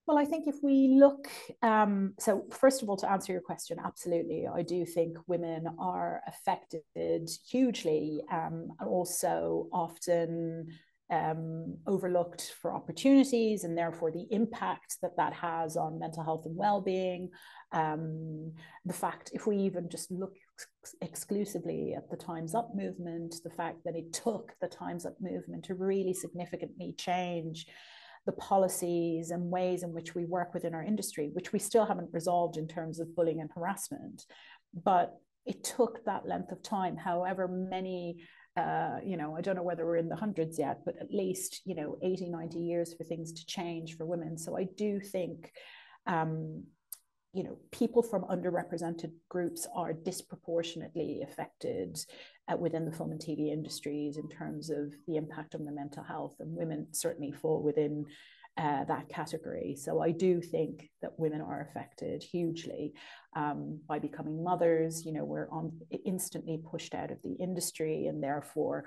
Well, 0.07 0.19
I 0.19 0.25
think 0.25 0.49
if 0.49 0.57
we 0.63 0.97
look, 0.99 1.29
um, 1.63 2.15
so 2.19 2.45
first 2.51 2.83
of 2.83 2.89
all, 2.89 2.97
to 2.99 3.11
answer 3.11 3.33
your 3.33 3.41
question, 3.41 3.79
absolutely, 3.83 4.49
I 4.53 4.63
do 4.63 4.85
think 4.85 5.17
women 5.29 5.67
are 5.79 6.23
affected 6.27 7.31
hugely, 7.49 8.21
um, 8.31 8.69
and 8.81 8.89
also 8.89 9.69
often 9.73 10.67
um, 11.13 11.77
overlooked 11.87 12.55
for 12.61 12.75
opportunities 12.75 13.65
and 13.65 13.77
therefore 13.77 14.11
the 14.11 14.27
impact 14.31 14.97
that 15.03 15.17
that 15.19 15.35
has 15.35 15.77
on 15.77 15.99
mental 16.01 16.25
health 16.25 16.47
and 16.47 16.57
well-being. 16.57 17.31
Um, 17.71 18.53
the 18.85 18.95
fact 18.95 19.31
if 19.35 19.47
we 19.47 19.57
even 19.59 19.89
just 19.89 20.11
look 20.11 20.35
ex- 20.59 20.97
exclusively 21.01 21.95
at 21.97 22.11
the 22.11 22.17
times 22.17 22.55
up 22.55 22.71
movement 22.75 23.37
the 23.45 23.51
fact 23.51 23.79
that 23.85 23.95
it 23.95 24.13
took 24.13 24.53
the 24.61 24.69
times 24.69 25.07
up 25.07 25.15
movement 25.21 25.65
to 25.67 25.75
really 25.75 26.13
significantly 26.13 26.95
change 26.99 27.67
the 28.27 28.33
policies 28.33 29.31
and 29.31 29.51
ways 29.51 29.83
in 29.83 29.93
which 29.93 30.15
we 30.15 30.25
work 30.25 30.55
within 30.55 30.75
our 30.75 30.83
industry 30.83 31.31
which 31.33 31.53
we 31.53 31.59
still 31.59 31.85
haven't 31.85 32.13
resolved 32.13 32.57
in 32.57 32.69
terms 32.69 33.01
of 33.01 33.15
bullying 33.17 33.41
and 33.41 33.51
harassment 33.55 34.25
but 34.85 35.19
it 35.45 35.65
took 35.65 36.05
that 36.05 36.27
length 36.27 36.53
of 36.53 36.63
time, 36.63 36.97
however 36.97 37.49
many 37.49 38.23
uh, 38.55 38.99
you 39.03 39.17
know, 39.17 39.35
I 39.35 39.41
don't 39.41 39.57
know 39.57 39.63
whether 39.63 39.87
we're 39.87 39.97
in 39.97 40.11
the 40.11 40.17
hundreds 40.17 40.59
yet, 40.59 40.81
but 40.85 40.95
at 41.01 41.11
least, 41.11 41.63
you 41.65 41.75
know, 41.75 41.97
80, 42.03 42.29
90 42.29 42.59
years 42.59 42.93
for 42.93 43.03
things 43.03 43.33
to 43.33 43.47
change 43.47 43.97
for 43.97 44.05
women. 44.05 44.37
So 44.37 44.59
I 44.59 44.65
do 44.77 45.01
think, 45.01 45.51
um, 46.07 46.65
you 47.33 47.43
know, 47.43 47.57
people 47.71 48.03
from 48.03 48.25
underrepresented 48.25 49.11
groups 49.29 49.67
are 49.75 49.93
disproportionately 49.93 51.23
affected 51.23 51.99
uh, 52.49 52.57
within 52.57 52.85
the 52.85 52.93
film 52.93 53.11
and 53.11 53.21
TV 53.21 53.51
industries 53.51 54.19
in 54.19 54.29
terms 54.29 54.69
of 54.69 54.93
the 55.07 55.17
impact 55.17 55.55
on 55.55 55.65
their 55.65 55.75
mental 55.75 56.03
health, 56.03 56.37
and 56.41 56.55
women 56.55 56.87
certainly 56.93 57.33
fall 57.33 57.63
within 57.63 58.05
uh, 58.59 58.85
that 58.85 59.09
category. 59.09 59.75
So 59.79 60.03
I 60.03 60.11
do 60.11 60.43
think 60.43 60.91
that 61.01 61.19
women 61.19 61.41
are 61.41 61.67
affected 61.71 62.23
hugely 62.23 62.93
um, 63.35 63.81
by 63.89 63.99
becoming 63.99 64.45
mothers. 64.45 65.07
You 65.07 65.13
know, 65.13 65.25
we're 65.25 65.49
on 65.51 65.73
instantly 66.05 66.61
pushed 66.71 66.95
out 66.95 67.11
of 67.11 67.23
the 67.23 67.33
industry, 67.35 68.07
and 68.07 68.23
therefore. 68.23 68.85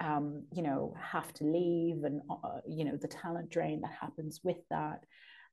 Um, 0.00 0.44
you 0.54 0.62
know, 0.62 0.94
have 0.96 1.34
to 1.34 1.44
leave, 1.44 2.04
and 2.04 2.20
uh, 2.30 2.60
you 2.68 2.84
know 2.84 2.96
the 2.96 3.08
talent 3.08 3.50
drain 3.50 3.80
that 3.80 3.90
happens 4.00 4.38
with 4.44 4.58
that. 4.70 5.04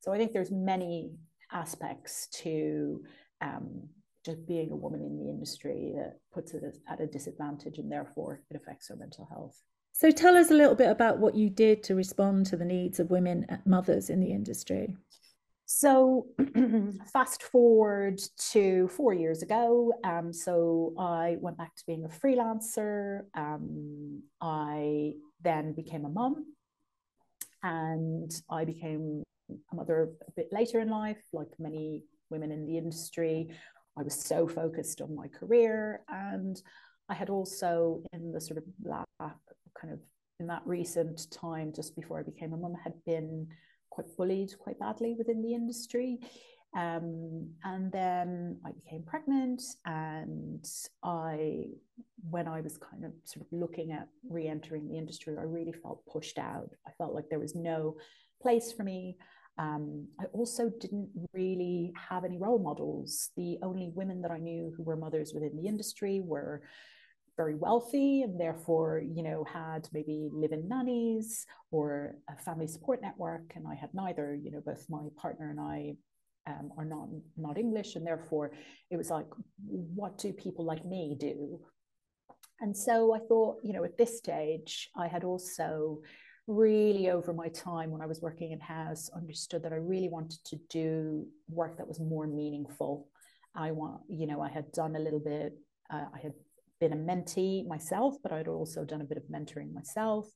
So 0.02 0.14
I 0.14 0.20
think 0.20 0.34
there's 0.34 0.52
many 0.52 1.10
aspects 1.52 2.28
to 2.44 3.04
um, 3.42 3.88
just 4.26 4.46
being 4.48 4.72
a 4.72 4.76
woman 4.76 5.02
in 5.02 5.18
the 5.18 5.30
industry 5.30 5.94
that 5.96 6.20
puts 6.34 6.54
it 6.54 6.64
at 6.90 7.02
a 7.02 7.08
disadvantage, 7.08 7.78
and 7.78 7.92
therefore 7.92 8.42
it 8.50 8.58
affects 8.58 8.90
her 8.90 8.96
mental 8.96 9.28
health. 9.30 9.62
So 9.94 10.12
tell 10.12 10.36
us 10.36 10.52
a 10.52 10.54
little 10.54 10.76
bit 10.76 10.90
about 10.90 11.20
what 11.20 11.36
you 11.36 11.50
did 11.50 11.84
to 11.84 11.96
respond 11.96 12.48
to 12.48 12.58
the 12.58 12.66
needs 12.66 13.00
of 13.00 13.12
women 13.12 13.46
and 13.48 13.62
mothers 13.66 14.10
in 14.10 14.20
the 14.20 14.32
industry. 14.32 14.94
So, 15.68 16.28
fast 17.12 17.42
forward 17.42 18.22
to 18.52 18.88
four 18.90 19.14
years 19.14 19.42
ago. 19.42 19.94
Um, 20.04 20.32
so, 20.32 20.94
I 21.00 21.38
went 21.40 21.58
back 21.58 21.76
to 21.76 21.84
being 21.88 22.06
a 22.06 22.08
freelancer. 22.08 23.22
Um, 23.36 24.22
I 24.42 25.14
then 25.42 25.74
became 25.74 26.06
a 26.06 26.10
mum 26.10 26.46
and 27.64 28.32
I 28.50 28.64
became 28.66 29.24
a 29.50 29.76
mother 29.76 30.10
a 30.28 30.32
bit 30.32 30.50
later 30.52 30.80
in 30.80 30.90
life, 30.90 31.22
like 31.34 31.50
many 31.60 32.04
women 32.30 32.52
in 32.52 32.66
the 32.66 32.78
industry. 32.78 33.50
I 33.98 34.04
was 34.04 34.16
so 34.16 34.48
focused 34.48 35.02
on 35.02 35.16
my 35.16 35.28
career. 35.28 36.02
And 36.10 36.62
I 37.10 37.14
had 37.14 37.30
also, 37.30 38.04
in 38.14 38.32
the 38.32 38.42
sort 38.42 38.58
of 38.58 38.64
last 38.84 39.08
kind 39.80 39.94
of 39.94 40.00
in 40.40 40.48
that 40.48 40.64
recent 40.66 41.32
time, 41.32 41.72
just 41.74 41.96
before 41.96 42.20
I 42.20 42.24
became 42.24 42.54
a 42.54 42.58
mum, 42.58 42.76
had 42.84 42.94
been 43.06 43.48
quite 43.90 44.08
bullied 44.18 44.58
quite 44.60 44.80
badly 44.80 45.16
within 45.18 45.42
the 45.42 45.54
industry. 45.54 46.20
Um, 46.76 47.52
and 47.64 47.90
then 47.90 48.60
I 48.66 48.72
became 48.74 49.04
pregnant, 49.04 49.62
and 49.86 50.68
I, 51.04 51.68
when 52.30 52.50
I 52.50 52.60
was 52.60 52.78
kind 52.78 53.06
of 53.06 53.14
sort 53.24 53.46
of 53.46 53.58
looking 53.58 53.94
at 53.94 54.10
re-entering 54.30 54.90
the 54.90 54.98
industry, 54.98 55.38
I 55.40 55.44
really 55.44 55.72
felt 55.72 56.06
pushed 56.06 56.38
out. 56.38 56.70
I 56.86 56.92
felt 56.98 57.14
like 57.14 57.30
there 57.30 57.40
was 57.40 57.56
no 57.56 57.96
place 58.42 58.74
for 58.74 58.84
me. 58.84 59.16
Um, 59.58 60.08
I 60.20 60.26
also 60.34 60.70
didn't 60.70 61.10
really 61.34 61.94
have 62.10 62.26
any 62.26 62.38
role 62.38 62.60
models. 62.60 63.30
The 63.38 63.58
only 63.62 63.92
women 63.94 64.22
that 64.22 64.32
I 64.32 64.38
knew 64.38 64.74
who 64.76 64.84
were 64.84 64.98
mothers 64.98 65.32
within 65.34 65.56
the 65.56 65.68
industry 65.68 66.22
were 66.24 66.62
very 67.38 67.56
wealthy 67.56 68.22
and 68.22 68.40
therefore 68.40 69.02
you 69.06 69.22
know 69.22 69.44
had 69.44 69.90
maybe 69.92 70.30
live-in 70.32 70.70
nannies 70.70 71.46
or 71.70 72.16
a 72.30 72.38
family 72.42 72.68
support 72.68 73.02
network. 73.02 73.54
And 73.56 73.66
i 73.68 73.76
had 73.76 73.94
neither 73.94 74.36
you 74.36 74.52
know 74.52 74.62
both 74.66 74.86
my 74.90 75.08
partner 75.18 75.50
and 75.50 75.60
i 75.60 75.96
um, 76.48 76.72
are 76.78 76.86
not 76.86 77.08
not 77.38 77.58
english. 77.58 77.96
And 77.96 78.06
therefore 78.06 78.52
it 78.90 78.98
was 78.98 79.10
like 79.10 79.28
what 79.68 80.18
do 80.18 80.34
people 80.34 80.66
like 80.66 80.86
me 80.86 81.16
do? 81.18 81.60
And 82.60 82.76
so 82.76 83.14
i 83.14 83.20
thought 83.20 83.58
you 83.64 83.74
know 83.74 83.84
at 83.86 83.98
this 83.98 84.18
stage 84.18 84.90
i 84.98 85.08
had 85.08 85.24
also 85.24 86.02
really 86.48 87.10
over 87.10 87.34
my 87.34 87.48
time 87.50 87.90
when 87.90 88.02
i 88.02 88.06
was 88.06 88.22
working 88.22 88.52
in 88.52 88.60
house 88.60 89.10
understood 89.16 89.64
that 89.64 89.74
i 89.74 89.78
really 89.78 90.10
wanted 90.10 90.44
to 90.46 90.58
do 90.70 91.26
work 91.50 91.78
that 91.78 91.88
was 91.88 92.00
more 92.00 92.28
meaningful 92.28 93.08
i 93.56 93.72
want 93.72 94.00
you 94.08 94.28
know 94.28 94.42
i 94.42 94.50
had 94.50 94.72
done 94.72 94.96
a 94.96 95.00
little 95.00 95.20
bit 95.20 95.58
uh, 95.92 96.06
i 96.14 96.20
had 96.22 96.34
been 96.80 96.94
a 96.94 96.96
mentee 96.96 97.68
myself, 97.68 98.16
but 98.22 98.32
I'd 98.32 98.48
also 98.48 98.84
done 98.84 99.02
a 99.02 99.06
bit 99.06 99.18
of 99.18 99.24
mentoring 99.24 99.74
myself. 99.74 100.28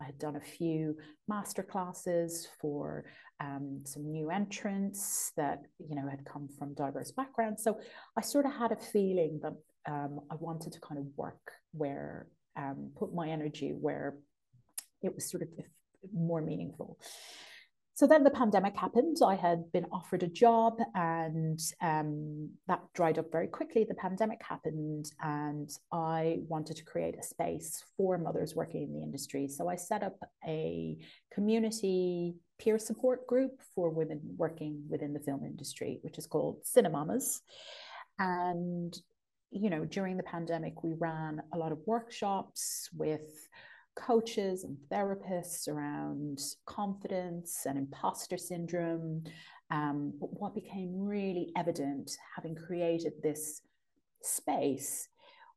I 0.00 0.04
had 0.04 0.18
done 0.18 0.36
a 0.36 0.40
few 0.40 0.96
master 1.26 1.62
classes 1.62 2.46
for 2.60 3.04
um, 3.40 3.82
some 3.84 4.10
new 4.10 4.30
entrants 4.30 5.32
that 5.36 5.62
you 5.78 5.96
know 5.96 6.08
had 6.08 6.24
come 6.24 6.48
from 6.58 6.74
diverse 6.74 7.10
backgrounds. 7.10 7.64
So 7.64 7.80
I 8.16 8.20
sort 8.20 8.46
of 8.46 8.52
had 8.52 8.72
a 8.72 8.76
feeling 8.76 9.40
that 9.42 9.54
um, 9.90 10.20
I 10.30 10.36
wanted 10.36 10.72
to 10.72 10.80
kind 10.80 10.98
of 10.98 11.06
work 11.16 11.52
where 11.72 12.28
um, 12.56 12.90
put 12.96 13.12
my 13.12 13.28
energy 13.28 13.70
where 13.70 14.16
it 15.02 15.14
was 15.14 15.28
sort 15.30 15.42
of 15.42 15.48
more 16.12 16.40
meaningful 16.40 16.98
so 17.98 18.06
then 18.06 18.22
the 18.22 18.30
pandemic 18.30 18.76
happened. 18.76 19.16
I 19.26 19.34
had 19.34 19.72
been 19.72 19.86
offered 19.90 20.22
a 20.22 20.28
job, 20.28 20.78
and 20.94 21.58
um, 21.80 22.48
that 22.68 22.80
dried 22.94 23.18
up 23.18 23.32
very 23.32 23.48
quickly. 23.48 23.82
The 23.82 23.94
pandemic 23.94 24.40
happened, 24.48 25.10
and 25.20 25.68
I 25.90 26.38
wanted 26.46 26.76
to 26.76 26.84
create 26.84 27.16
a 27.18 27.24
space 27.24 27.82
for 27.96 28.16
mothers 28.16 28.54
working 28.54 28.84
in 28.84 28.92
the 28.92 29.02
industry. 29.02 29.48
So 29.48 29.68
I 29.68 29.74
set 29.74 30.04
up 30.04 30.14
a 30.46 30.96
community 31.34 32.36
peer 32.60 32.78
support 32.78 33.26
group 33.26 33.60
for 33.74 33.90
women 33.90 34.20
working 34.36 34.84
within 34.88 35.12
the 35.12 35.18
film 35.18 35.44
industry, 35.44 35.98
which 36.02 36.18
is 36.18 36.26
called 36.28 36.62
Cinemamas. 36.62 37.40
And 38.20 38.96
you 39.50 39.70
know, 39.70 39.84
during 39.84 40.16
the 40.16 40.22
pandemic, 40.22 40.84
we 40.84 40.92
ran 40.92 41.42
a 41.52 41.58
lot 41.58 41.72
of 41.72 41.78
workshops 41.84 42.88
with 42.96 43.48
coaches 43.98 44.64
and 44.64 44.76
therapists 44.90 45.68
around 45.68 46.40
confidence 46.66 47.66
and 47.66 47.76
imposter 47.76 48.38
syndrome. 48.38 49.24
Um, 49.70 50.14
but 50.20 50.30
what 50.40 50.54
became 50.54 50.92
really 50.94 51.52
evident, 51.56 52.16
having 52.34 52.54
created 52.54 53.12
this 53.22 53.62
space, 54.22 55.08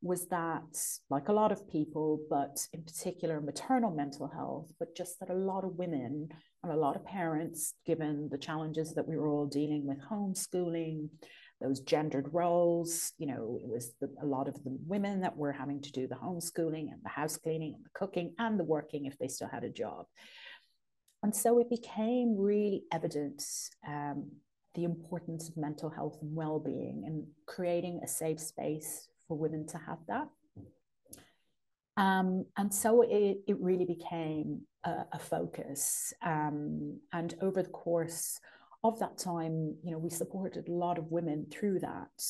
was 0.03 0.27
that, 0.29 0.77
like 1.11 1.29
a 1.29 1.33
lot 1.33 1.51
of 1.51 1.69
people, 1.69 2.19
but 2.29 2.67
in 2.73 2.81
particular 2.81 3.39
maternal 3.39 3.91
mental 3.91 4.27
health, 4.27 4.73
but 4.79 4.95
just 4.95 5.19
that 5.19 5.29
a 5.29 5.33
lot 5.51 5.63
of 5.63 5.77
women 5.77 6.27
and 6.63 6.71
a 6.71 6.75
lot 6.75 6.95
of 6.95 7.05
parents, 7.05 7.75
given 7.85 8.27
the 8.31 8.37
challenges 8.37 8.95
that 8.95 9.07
we 9.07 9.15
were 9.15 9.27
all 9.27 9.45
dealing 9.45 9.85
with 9.85 9.99
homeschooling, 10.01 11.07
those 11.61 11.79
gendered 11.81 12.33
roles. 12.33 13.13
You 13.17 13.27
know, 13.27 13.59
it 13.61 13.69
was 13.69 13.93
the, 14.01 14.09
a 14.21 14.25
lot 14.25 14.47
of 14.47 14.55
the 14.63 14.77
women 14.85 15.21
that 15.21 15.37
were 15.37 15.51
having 15.51 15.81
to 15.81 15.91
do 15.91 16.07
the 16.07 16.15
homeschooling 16.15 16.91
and 16.91 16.99
the 17.03 17.09
house 17.09 17.37
cleaning 17.37 17.75
and 17.75 17.85
the 17.85 17.89
cooking 17.93 18.33
and 18.39 18.59
the 18.59 18.63
working 18.63 19.05
if 19.05 19.17
they 19.17 19.27
still 19.27 19.49
had 19.49 19.63
a 19.63 19.69
job. 19.69 20.05
And 21.23 21.35
so 21.35 21.59
it 21.59 21.69
became 21.69 22.35
really 22.37 22.83
evident 22.91 23.43
um, 23.87 24.31
the 24.73 24.85
importance 24.85 25.49
of 25.49 25.57
mental 25.57 25.89
health 25.89 26.17
and 26.21 26.35
well 26.35 26.59
being 26.59 27.03
and 27.05 27.25
creating 27.45 28.01
a 28.03 28.07
safe 28.07 28.39
space 28.39 29.07
for 29.27 29.37
women 29.37 29.67
to 29.67 29.77
have 29.77 29.99
that. 30.07 30.27
Um, 31.97 32.45
and 32.57 32.73
so 32.73 33.01
it, 33.01 33.41
it 33.47 33.57
really 33.59 33.85
became 33.85 34.61
a, 34.83 35.05
a 35.11 35.19
focus. 35.19 36.13
Um, 36.25 36.99
and 37.13 37.35
over 37.41 37.61
the 37.61 37.69
course 37.69 38.39
of 38.83 38.99
that 38.99 39.17
time, 39.17 39.75
you 39.83 39.91
know, 39.91 39.99
we 39.99 40.09
supported 40.09 40.67
a 40.67 40.71
lot 40.71 40.97
of 40.97 41.11
women 41.11 41.45
through 41.51 41.79
that. 41.79 42.23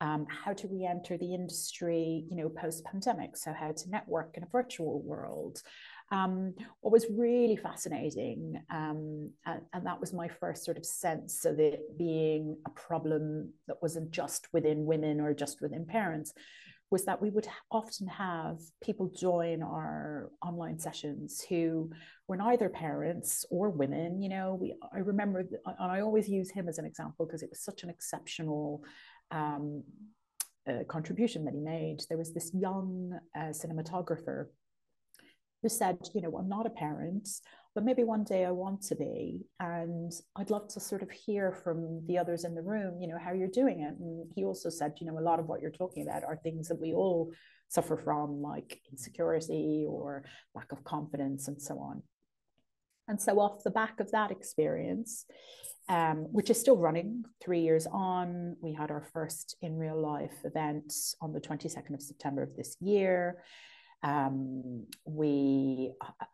Um, 0.00 0.26
how 0.28 0.52
to 0.52 0.68
re-enter 0.68 1.16
the 1.16 1.32
industry, 1.32 2.24
you 2.28 2.36
know, 2.36 2.48
post-pandemic. 2.48 3.36
So 3.36 3.52
how 3.52 3.72
to 3.72 3.90
network 3.90 4.36
in 4.36 4.42
a 4.42 4.48
virtual 4.52 5.00
world. 5.00 5.62
Um, 6.10 6.54
what 6.80 6.92
was 6.92 7.06
really 7.10 7.56
fascinating, 7.56 8.60
um, 8.70 9.30
and, 9.46 9.62
and, 9.72 9.86
that 9.86 9.98
was 9.98 10.12
my 10.12 10.28
first 10.28 10.64
sort 10.64 10.76
of 10.76 10.84
sense 10.84 11.46
of 11.46 11.58
it 11.58 11.96
being 11.96 12.58
a 12.66 12.70
problem 12.70 13.52
that 13.68 13.80
wasn't 13.80 14.10
just 14.10 14.48
within 14.52 14.84
women 14.84 15.18
or 15.18 15.32
just 15.32 15.62
within 15.62 15.86
parents, 15.86 16.34
was 16.94 17.06
that 17.06 17.20
we 17.20 17.28
would 17.28 17.48
often 17.72 18.06
have 18.06 18.58
people 18.80 19.08
join 19.08 19.64
our 19.64 20.30
online 20.40 20.78
sessions 20.78 21.44
who 21.48 21.90
were 22.28 22.36
neither 22.36 22.68
parents 22.68 23.44
or 23.50 23.68
women. 23.68 24.22
You 24.22 24.28
know, 24.28 24.56
we 24.60 24.76
I 24.92 24.98
remember, 24.98 25.40
and 25.40 25.90
I 25.96 26.02
always 26.02 26.28
use 26.28 26.50
him 26.52 26.68
as 26.68 26.78
an 26.78 26.84
example 26.84 27.26
because 27.26 27.42
it 27.42 27.50
was 27.50 27.64
such 27.64 27.82
an 27.82 27.90
exceptional 27.90 28.84
um, 29.32 29.82
uh, 30.68 30.84
contribution 30.88 31.44
that 31.46 31.54
he 31.54 31.60
made. 31.60 31.98
There 32.08 32.22
was 32.24 32.32
this 32.32 32.52
young 32.54 33.18
uh, 33.36 33.52
cinematographer 33.60 34.46
who 35.62 35.68
said, 35.68 35.98
you 36.14 36.22
know, 36.22 36.36
I'm 36.38 36.48
not 36.48 36.64
a 36.64 36.70
parent, 36.70 37.28
but 37.74 37.84
maybe 37.84 38.04
one 38.04 38.22
day 38.22 38.44
I 38.44 38.52
want 38.52 38.82
to 38.82 38.94
be. 38.94 39.46
And 39.58 40.12
I'd 40.36 40.50
love 40.50 40.68
to 40.68 40.80
sort 40.80 41.02
of 41.02 41.10
hear 41.10 41.52
from 41.52 42.06
the 42.06 42.18
others 42.18 42.44
in 42.44 42.54
the 42.54 42.62
room, 42.62 43.00
you 43.00 43.08
know, 43.08 43.18
how 43.18 43.32
you're 43.32 43.48
doing 43.48 43.80
it. 43.80 43.94
And 43.98 44.30
he 44.34 44.44
also 44.44 44.70
said, 44.70 44.94
you 45.00 45.06
know, 45.06 45.18
a 45.18 45.20
lot 45.20 45.40
of 45.40 45.46
what 45.46 45.60
you're 45.60 45.70
talking 45.70 46.06
about 46.06 46.24
are 46.24 46.36
things 46.36 46.68
that 46.68 46.80
we 46.80 46.94
all 46.94 47.32
suffer 47.68 47.96
from, 47.96 48.40
like 48.40 48.80
insecurity 48.92 49.84
or 49.88 50.24
lack 50.54 50.70
of 50.70 50.84
confidence 50.84 51.48
and 51.48 51.60
so 51.60 51.78
on. 51.80 52.02
And 53.08 53.20
so, 53.20 53.38
off 53.40 53.64
the 53.64 53.70
back 53.70 54.00
of 54.00 54.12
that 54.12 54.30
experience, 54.30 55.26
um, 55.88 56.28
which 56.32 56.48
is 56.48 56.58
still 56.58 56.76
running 56.76 57.24
three 57.42 57.60
years 57.60 57.86
on, 57.86 58.56
we 58.62 58.72
had 58.72 58.90
our 58.90 59.06
first 59.12 59.56
in 59.60 59.76
real 59.76 60.00
life 60.00 60.32
event 60.44 60.94
on 61.20 61.32
the 61.32 61.40
22nd 61.40 61.92
of 61.92 62.00
September 62.00 62.42
of 62.42 62.56
this 62.56 62.76
year. 62.80 63.42
Um, 64.04 64.86
we, 65.06 65.92
uh, 66.02 66.26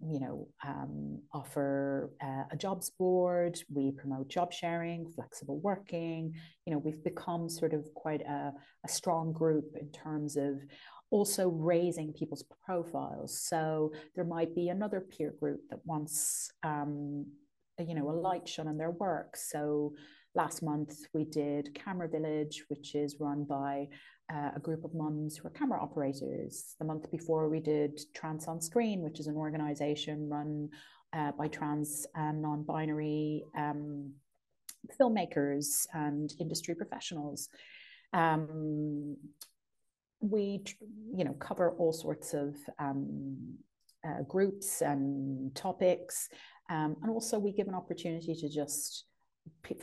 you 0.00 0.20
know, 0.20 0.48
um, 0.64 1.20
offer 1.34 2.10
uh, 2.22 2.44
a 2.52 2.56
jobs 2.56 2.90
board. 2.90 3.58
We 3.68 3.90
promote 3.90 4.28
job 4.28 4.52
sharing, 4.52 5.04
flexible 5.10 5.58
working. 5.58 6.34
You 6.64 6.72
know, 6.72 6.78
we've 6.78 7.02
become 7.02 7.48
sort 7.48 7.74
of 7.74 7.92
quite 7.94 8.22
a, 8.22 8.52
a 8.84 8.88
strong 8.88 9.32
group 9.32 9.74
in 9.78 9.90
terms 9.90 10.36
of 10.36 10.60
also 11.10 11.48
raising 11.48 12.12
people's 12.12 12.44
profiles. 12.64 13.40
So 13.40 13.92
there 14.14 14.24
might 14.24 14.54
be 14.54 14.68
another 14.68 15.00
peer 15.00 15.34
group 15.40 15.60
that 15.70 15.80
wants, 15.84 16.52
um, 16.62 17.26
you 17.78 17.94
know, 17.94 18.10
a 18.10 18.12
light 18.12 18.48
shone 18.48 18.68
on 18.68 18.78
their 18.78 18.92
work. 18.92 19.36
So 19.36 19.94
last 20.36 20.62
month 20.62 20.94
we 21.14 21.24
did 21.24 21.74
Camera 21.74 22.08
Village, 22.08 22.62
which 22.68 22.94
is 22.94 23.16
run 23.18 23.42
by 23.44 23.88
uh, 24.32 24.50
a 24.56 24.60
group 24.60 24.84
of 24.84 24.94
mums 24.94 25.36
who 25.36 25.46
are 25.46 25.50
camera 25.50 25.80
operators. 25.80 26.74
The 26.78 26.84
month 26.84 27.10
before 27.10 27.48
we 27.48 27.60
did 27.60 28.00
Trans 28.14 28.46
on 28.46 28.60
Screen, 28.60 29.00
which 29.00 29.20
is 29.20 29.26
an 29.26 29.36
organization 29.36 30.28
run 30.28 30.68
uh, 31.12 31.32
by 31.32 31.48
trans 31.48 32.06
and 32.14 32.42
non-binary 32.42 33.44
um, 33.56 34.12
filmmakers 35.00 35.86
and 35.94 36.32
industry 36.38 36.74
professionals. 36.74 37.48
Um, 38.12 39.16
we 40.20 40.62
you 41.14 41.24
know 41.24 41.34
cover 41.34 41.72
all 41.78 41.92
sorts 41.92 42.34
of 42.34 42.56
um, 42.78 43.36
uh, 44.06 44.22
groups 44.26 44.82
and 44.82 45.54
topics 45.54 46.28
um, 46.70 46.96
and 47.02 47.10
also 47.10 47.38
we 47.38 47.52
give 47.52 47.68
an 47.68 47.74
opportunity 47.74 48.34
to 48.34 48.48
just 48.48 49.04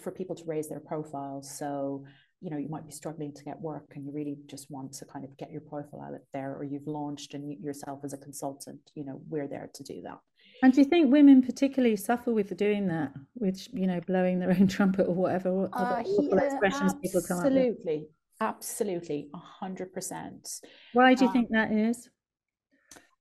for 0.01 0.11
people 0.11 0.35
to 0.35 0.43
raise 0.45 0.67
their 0.67 0.79
profiles 0.79 1.57
so 1.57 2.03
you 2.41 2.49
know 2.49 2.57
you 2.57 2.69
might 2.69 2.85
be 2.85 2.91
struggling 2.91 3.33
to 3.33 3.43
get 3.43 3.59
work 3.59 3.93
and 3.95 4.05
you 4.05 4.11
really 4.11 4.37
just 4.47 4.69
want 4.69 4.91
to 4.93 5.05
kind 5.05 5.25
of 5.25 5.35
get 5.37 5.51
your 5.51 5.61
profile 5.61 6.01
out 6.01 6.19
there 6.33 6.55
or 6.55 6.63
you've 6.63 6.87
launched 6.87 7.33
and 7.33 7.57
yourself 7.63 7.99
as 8.03 8.13
a 8.13 8.17
consultant 8.17 8.79
you 8.95 9.05
know 9.05 9.21
we're 9.29 9.47
there 9.47 9.69
to 9.73 9.83
do 9.83 10.01
that 10.01 10.19
and 10.63 10.73
do 10.73 10.81
you 10.81 10.85
think 10.85 11.11
women 11.11 11.41
particularly 11.41 11.95
suffer 11.95 12.31
with 12.31 12.55
doing 12.57 12.87
that 12.87 13.11
with 13.35 13.67
you 13.73 13.87
know 13.87 13.99
blowing 14.07 14.39
their 14.39 14.51
own 14.51 14.67
trumpet 14.75 15.07
or 15.07 15.13
whatever 15.15 15.69
uh, 15.73 16.03
yeah, 16.05 16.39
expressions 16.41 16.93
people 17.01 17.21
come 17.27 17.39
up 17.39 17.45
with 17.45 17.53
absolutely 17.53 18.07
Absolutely, 18.41 19.29
a 19.33 19.37
hundred 19.37 19.93
percent. 19.93 20.49
Why 20.93 21.13
do 21.13 21.23
you 21.23 21.29
um, 21.29 21.33
think 21.33 21.49
that 21.51 21.71
is? 21.71 22.09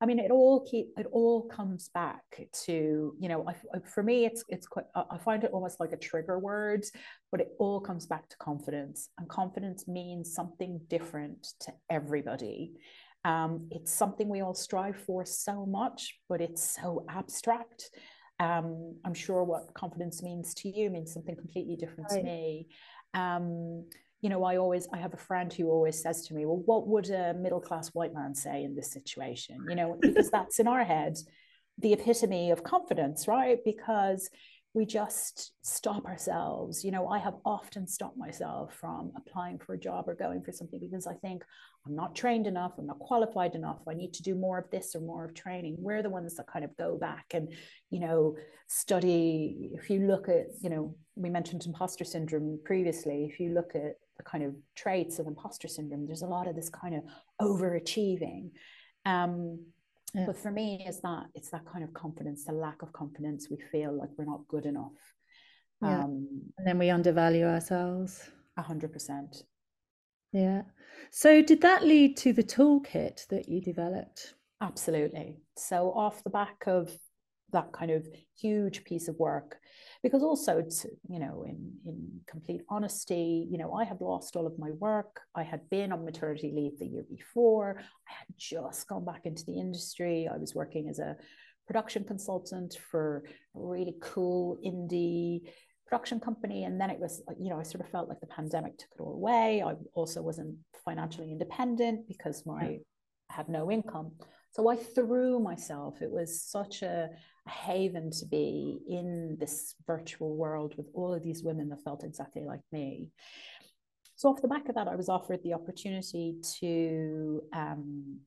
I 0.05 0.07
mean, 0.07 0.19
it 0.19 0.31
all 0.31 0.61
keep 0.61 0.89
it 0.99 1.07
all 1.13 1.49
comes 1.49 1.89
back 1.95 2.25
to 2.67 3.17
you 3.19 3.29
know, 3.31 3.49
I, 3.49 3.79
for 3.89 4.03
me, 4.03 4.27
it's 4.27 4.45
it's 4.51 4.67
quite. 4.67 4.85
I 4.95 5.17
find 5.17 5.43
it 5.45 5.51
almost 5.51 5.81
like 5.81 5.93
a 5.93 5.97
trigger 5.97 6.39
word, 6.39 6.85
but 7.33 7.41
it 7.41 7.49
all 7.59 7.81
comes 7.81 8.05
back 8.05 8.29
to 8.29 8.37
confidence, 8.37 9.09
and 9.17 9.27
confidence 9.31 9.89
means 9.89 10.35
something 10.35 10.79
different 10.89 11.47
to 11.61 11.73
everybody. 11.89 12.75
Um, 13.25 13.69
it's 13.71 13.95
something 13.95 14.29
we 14.29 14.43
all 14.43 14.53
strive 14.53 14.97
for 15.07 15.25
so 15.25 15.65
much, 15.65 16.21
but 16.29 16.43
it's 16.43 16.77
so 16.77 17.07
abstract. 17.09 17.89
Um, 18.41 18.97
I'm 19.07 19.15
sure 19.15 19.43
what 19.43 19.73
confidence 19.73 20.23
means 20.23 20.53
to 20.57 20.69
you 20.69 20.91
means 20.91 21.15
something 21.15 21.35
completely 21.35 21.77
different 21.77 22.11
right. 22.11 22.19
to 22.19 22.23
me. 22.23 22.69
Um, 23.15 23.87
you 24.25 24.31
know, 24.31 24.43
I 24.43 24.57
always 24.57 24.89
I 24.91 24.97
have 24.97 25.13
a 25.13 25.19
friend 25.19 25.53
who 25.53 25.69
always 25.69 26.01
says 26.01 26.27
to 26.27 26.35
me, 26.35 26.47
"Well, 26.47 26.63
what 26.65 26.89
would 26.89 27.11
a 27.11 27.35
middle 27.35 27.61
class 27.61 27.89
white 27.89 28.15
man 28.15 28.35
say 28.35 28.65
in 28.65 28.75
this 28.75 28.91
situation?" 28.91 29.59
You 29.69 29.75
know, 29.75 29.99
because 30.01 30.31
that's 30.31 30.59
in 30.59 30.67
our 30.67 30.83
head 30.83 31.19
the 31.77 31.93
epitome 31.93 32.51
of 32.51 32.65
confidence, 32.65 33.29
right? 33.29 33.59
Because 33.67 34.31
we 34.73 34.87
just 34.87 35.53
stop 35.61 36.07
ourselves. 36.07 36.83
You 36.83 36.91
know, 36.91 37.07
I 37.07 37.19
have 37.19 37.35
often 37.45 37.87
stopped 37.87 38.17
myself 38.17 38.75
from 38.75 39.13
applying 39.15 39.59
for 39.59 39.75
a 39.75 39.79
job 39.79 40.09
or 40.09 40.15
going 40.15 40.43
for 40.43 40.53
something 40.53 40.81
because 40.81 41.07
I 41.07 41.15
think 41.15 41.45
I'm 41.87 41.95
not 41.95 42.17
trained 42.17 42.47
enough, 42.47 42.73
I'm 42.79 42.87
not 42.87 43.01
qualified 43.01 43.55
enough, 43.55 43.83
I 43.87 43.93
need 43.93 44.15
to 44.15 44.23
do 44.23 44.35
more 44.35 44.59
of 44.59 44.71
this 44.71 44.97
or 44.97 45.01
more 45.01 45.27
of 45.27 45.35
training. 45.35 45.77
We're 45.79 46.03
the 46.03 46.09
ones 46.09 46.35
that 46.37 46.47
kind 46.47 46.65
of 46.65 46.75
go 46.79 46.97
back 46.97 47.27
and, 47.35 47.53
you 47.91 48.01
know, 48.01 48.37
study. 48.69 49.71
If 49.75 49.91
you 49.91 50.07
look 50.07 50.31
at, 50.31 50.47
you 50.63 50.71
know, 50.71 50.97
we 51.15 51.29
mentioned 51.29 51.67
imposter 51.67 52.05
syndrome 52.05 52.59
previously, 52.65 53.29
if 53.31 53.39
you 53.39 53.53
look 53.53 53.73
at 53.75 53.97
the 54.17 54.23
kind 54.23 54.45
of 54.45 54.55
traits 54.75 55.19
of 55.19 55.27
imposter 55.27 55.69
syndrome. 55.69 56.07
There's 56.07 56.23
a 56.23 56.27
lot 56.27 56.47
of 56.47 56.57
this 56.57 56.71
kind 56.71 56.95
of 56.95 57.03
overachieving. 57.41 58.51
Um, 59.05 59.61
yeah. 60.15 60.27
But 60.27 60.37
for 60.37 60.51
me, 60.51 60.85
it's 60.87 61.01
that 61.01 61.25
it's 61.35 61.51
that 61.51 61.67
kind 61.67 61.83
of 61.83 61.93
confidence, 61.93 62.45
the 62.45 62.53
lack 62.53 62.83
of 62.83 62.93
confidence. 62.93 63.49
We 63.51 63.59
feel 63.73 63.93
like 63.93 64.11
we're 64.17 64.25
not 64.25 64.47
good 64.49 64.65
enough. 64.65 64.93
Yeah. 65.83 66.05
Um, 66.05 66.29
and 66.57 66.67
then 66.67 66.79
we 66.79 66.91
undervalue 66.91 67.47
ourselves. 67.47 68.31
A 68.57 68.63
hundred 68.63 68.93
percent. 68.93 69.43
Yeah. 70.33 70.63
So 71.11 71.43
did 71.43 71.61
that 71.63 71.85
lead 71.85 72.17
to 72.19 72.33
the 72.33 72.45
toolkit 72.45 73.27
that 73.29 73.49
you 73.49 73.61
developed? 73.61 74.35
Absolutely. 74.61 75.37
So 75.57 75.93
off 75.93 76.23
the 76.25 76.31
back 76.31 76.65
of 76.67 76.97
that 77.55 77.73
kind 77.73 77.91
of 77.91 78.07
huge 78.39 78.85
piece 78.85 79.09
of 79.09 79.17
work, 79.19 79.57
because 80.03 80.23
also 80.23 80.61
to, 80.61 80.89
you 81.09 81.19
know 81.19 81.45
in 81.51 81.59
in 81.87 81.97
complete 82.27 82.63
honesty 82.69 83.47
you 83.51 83.59
know 83.59 83.73
i 83.73 83.85
had 83.85 84.01
lost 84.01 84.37
all 84.37 84.47
of 84.47 84.59
my 84.59 84.71
work. 84.89 85.13
I 85.35 85.45
had 85.53 85.63
been 85.71 85.93
on 85.93 86.05
maternity 86.05 86.51
leave 86.55 86.79
the 86.79 86.87
year 86.95 87.05
before. 87.19 87.69
I 88.11 88.13
had 88.21 88.29
just 88.37 88.87
gone 88.89 89.05
back 89.05 89.23
into 89.25 89.45
the 89.47 89.59
industry. 89.59 90.29
I 90.33 90.37
was 90.45 90.55
working 90.55 90.89
as 90.89 90.99
a 90.99 91.17
production 91.67 92.05
consultant 92.05 92.77
for 92.91 93.25
a 93.57 93.61
really 93.73 93.97
cool 94.01 94.59
indie 94.71 95.49
production 95.87 96.19
company. 96.21 96.65
And 96.65 96.81
then 96.81 96.91
it 96.91 97.01
was 97.05 97.23
you 97.43 97.51
know 97.51 97.59
i 97.59 97.63
sort 97.63 97.83
of 97.85 97.91
felt 97.91 98.09
like 98.09 98.21
the 98.21 98.35
pandemic 98.39 98.77
took 98.77 98.93
it 98.95 99.03
all 99.03 99.15
away. 99.15 99.63
I 99.63 99.73
also 99.95 100.21
wasn't 100.23 100.57
financially 100.85 101.31
independent 101.31 101.97
because 102.09 102.45
my 102.47 102.65
I 103.31 103.33
had 103.39 103.49
no 103.49 103.71
income 103.71 104.13
so 104.55 104.69
i 104.69 104.77
threw 104.77 105.39
myself 105.39 106.01
it 106.01 106.11
was 106.11 106.43
such 106.43 106.83
a 106.83 107.11
a 107.47 107.51
haven 107.51 108.11
to 108.11 108.27
be 108.27 108.79
in 108.89 109.37
this 109.39 109.75
virtual 109.87 110.37
world 110.37 110.75
with 110.77 110.87
all 110.95 111.13
of 111.13 111.23
these 111.23 111.43
women 111.43 111.69
that 111.69 111.83
felt 111.83 112.05
exactly 112.05 112.45
like 112.45 112.61
me. 112.73 113.11
So, 114.17 114.29
off 114.31 114.43
the 114.43 114.49
back 114.49 114.69
of 114.69 114.77
that, 114.77 114.89
I 114.89 114.95
was 114.95 115.09
offered 115.09 115.41
the 115.43 115.55
opportunity 115.55 116.37
to 116.61 117.43
um, 117.53 118.21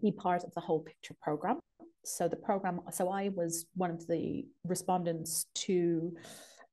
be 0.00 0.12
part 0.12 0.44
of 0.44 0.54
the 0.54 0.60
whole 0.60 0.80
picture 0.80 1.16
program. 1.20 1.58
So, 2.04 2.28
the 2.28 2.36
program, 2.36 2.80
so 2.92 3.08
I 3.08 3.30
was 3.30 3.66
one 3.74 3.90
of 3.90 4.06
the 4.06 4.46
respondents 4.64 5.46
to 5.54 6.14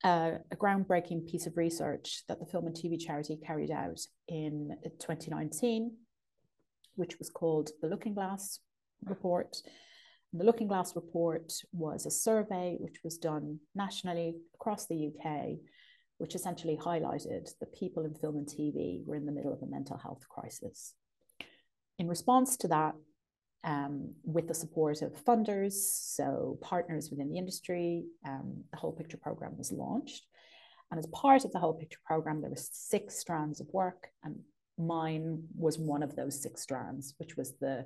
uh, 0.04 0.32
a 0.52 0.56
groundbreaking 0.56 1.28
piece 1.28 1.48
of 1.48 1.58
research 1.58 2.24
that 2.28 2.40
the 2.40 2.46
Film 2.46 2.68
and 2.68 2.76
TV 2.76 3.00
charity 3.00 3.38
carried 3.38 3.72
out 3.72 4.00
in 4.28 4.76
2019, 5.00 5.96
which 6.96 7.18
was 7.18 7.30
called 7.30 7.70
the 7.82 7.88
Looking 7.88 8.14
Glass 8.14 8.60
Report 9.06 9.62
the 10.34 10.46
Looking 10.46 10.68
Glass 10.68 10.96
report 10.96 11.52
was 11.74 12.06
a 12.06 12.12
survey 12.12 12.78
which 12.80 13.04
was 13.04 13.18
done 13.18 13.60
nationally 13.76 14.36
across 14.56 14.88
the 14.88 15.08
UK, 15.08 15.58
which 16.20 16.36
essentially 16.36 16.78
highlighted 16.78 17.50
that 17.60 17.74
people 17.74 18.06
in 18.06 18.14
film 18.14 18.38
and 18.38 18.48
TV 18.48 19.06
were 19.06 19.18
in 19.18 19.26
the 19.26 19.32
middle 19.34 19.52
of 19.52 19.62
a 19.62 19.66
mental 19.66 19.98
health 19.98 20.24
crisis. 20.30 20.94
In 22.00 22.08
response 22.08 22.56
to 22.58 22.70
that, 22.70 22.96
um, 23.64 24.14
with 24.24 24.48
the 24.48 24.54
support 24.54 25.02
of 25.02 25.14
funders, 25.24 25.74
so 25.74 26.58
partners 26.62 27.10
within 27.12 27.30
the 27.30 27.38
industry, 27.38 28.06
um, 28.26 28.64
the 28.72 28.78
whole 28.78 28.94
picture 28.94 29.18
program 29.18 29.58
was 29.58 29.72
launched. 29.72 30.26
And 30.90 30.98
as 30.98 31.08
part 31.08 31.44
of 31.44 31.52
the 31.52 31.60
whole 31.60 31.74
picture 31.74 32.00
program, 32.06 32.42
there 32.42 32.50
were 32.50 32.56
six 32.56 33.18
strands 33.18 33.60
of 33.60 33.68
work, 33.74 34.08
and 34.24 34.40
mine 34.78 35.44
was 35.58 35.78
one 35.78 36.04
of 36.04 36.16
those 36.16 36.42
six 36.42 36.62
strands, 36.62 37.16
which 37.18 37.36
was 37.36 37.54
the 37.60 37.86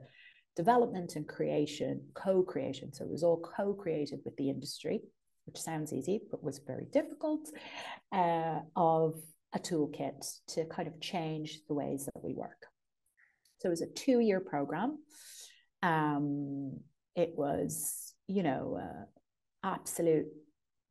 development 0.55 1.15
and 1.15 1.27
creation, 1.27 2.01
co 2.13 2.43
creation. 2.43 2.93
So 2.93 3.03
it 3.05 3.11
was 3.11 3.23
all 3.23 3.37
co 3.37 3.73
created 3.73 4.19
with 4.25 4.35
the 4.37 4.49
industry, 4.49 5.01
which 5.45 5.57
sounds 5.57 5.93
easy, 5.93 6.21
but 6.31 6.43
was 6.43 6.59
very 6.59 6.85
difficult, 6.91 7.49
uh, 8.11 8.59
of 8.75 9.19
a 9.53 9.59
toolkit 9.59 10.39
to 10.47 10.65
kind 10.65 10.87
of 10.87 10.99
change 10.99 11.61
the 11.67 11.73
ways 11.73 12.05
that 12.05 12.23
we 12.23 12.33
work. 12.33 12.67
So 13.59 13.69
it 13.69 13.71
was 13.71 13.81
a 13.81 13.87
two 13.87 14.19
year 14.19 14.39
program. 14.39 14.99
Um, 15.81 16.79
it 17.15 17.33
was, 17.35 18.13
you 18.27 18.43
know, 18.43 18.79
uh, 18.81 19.05
absolute, 19.63 20.27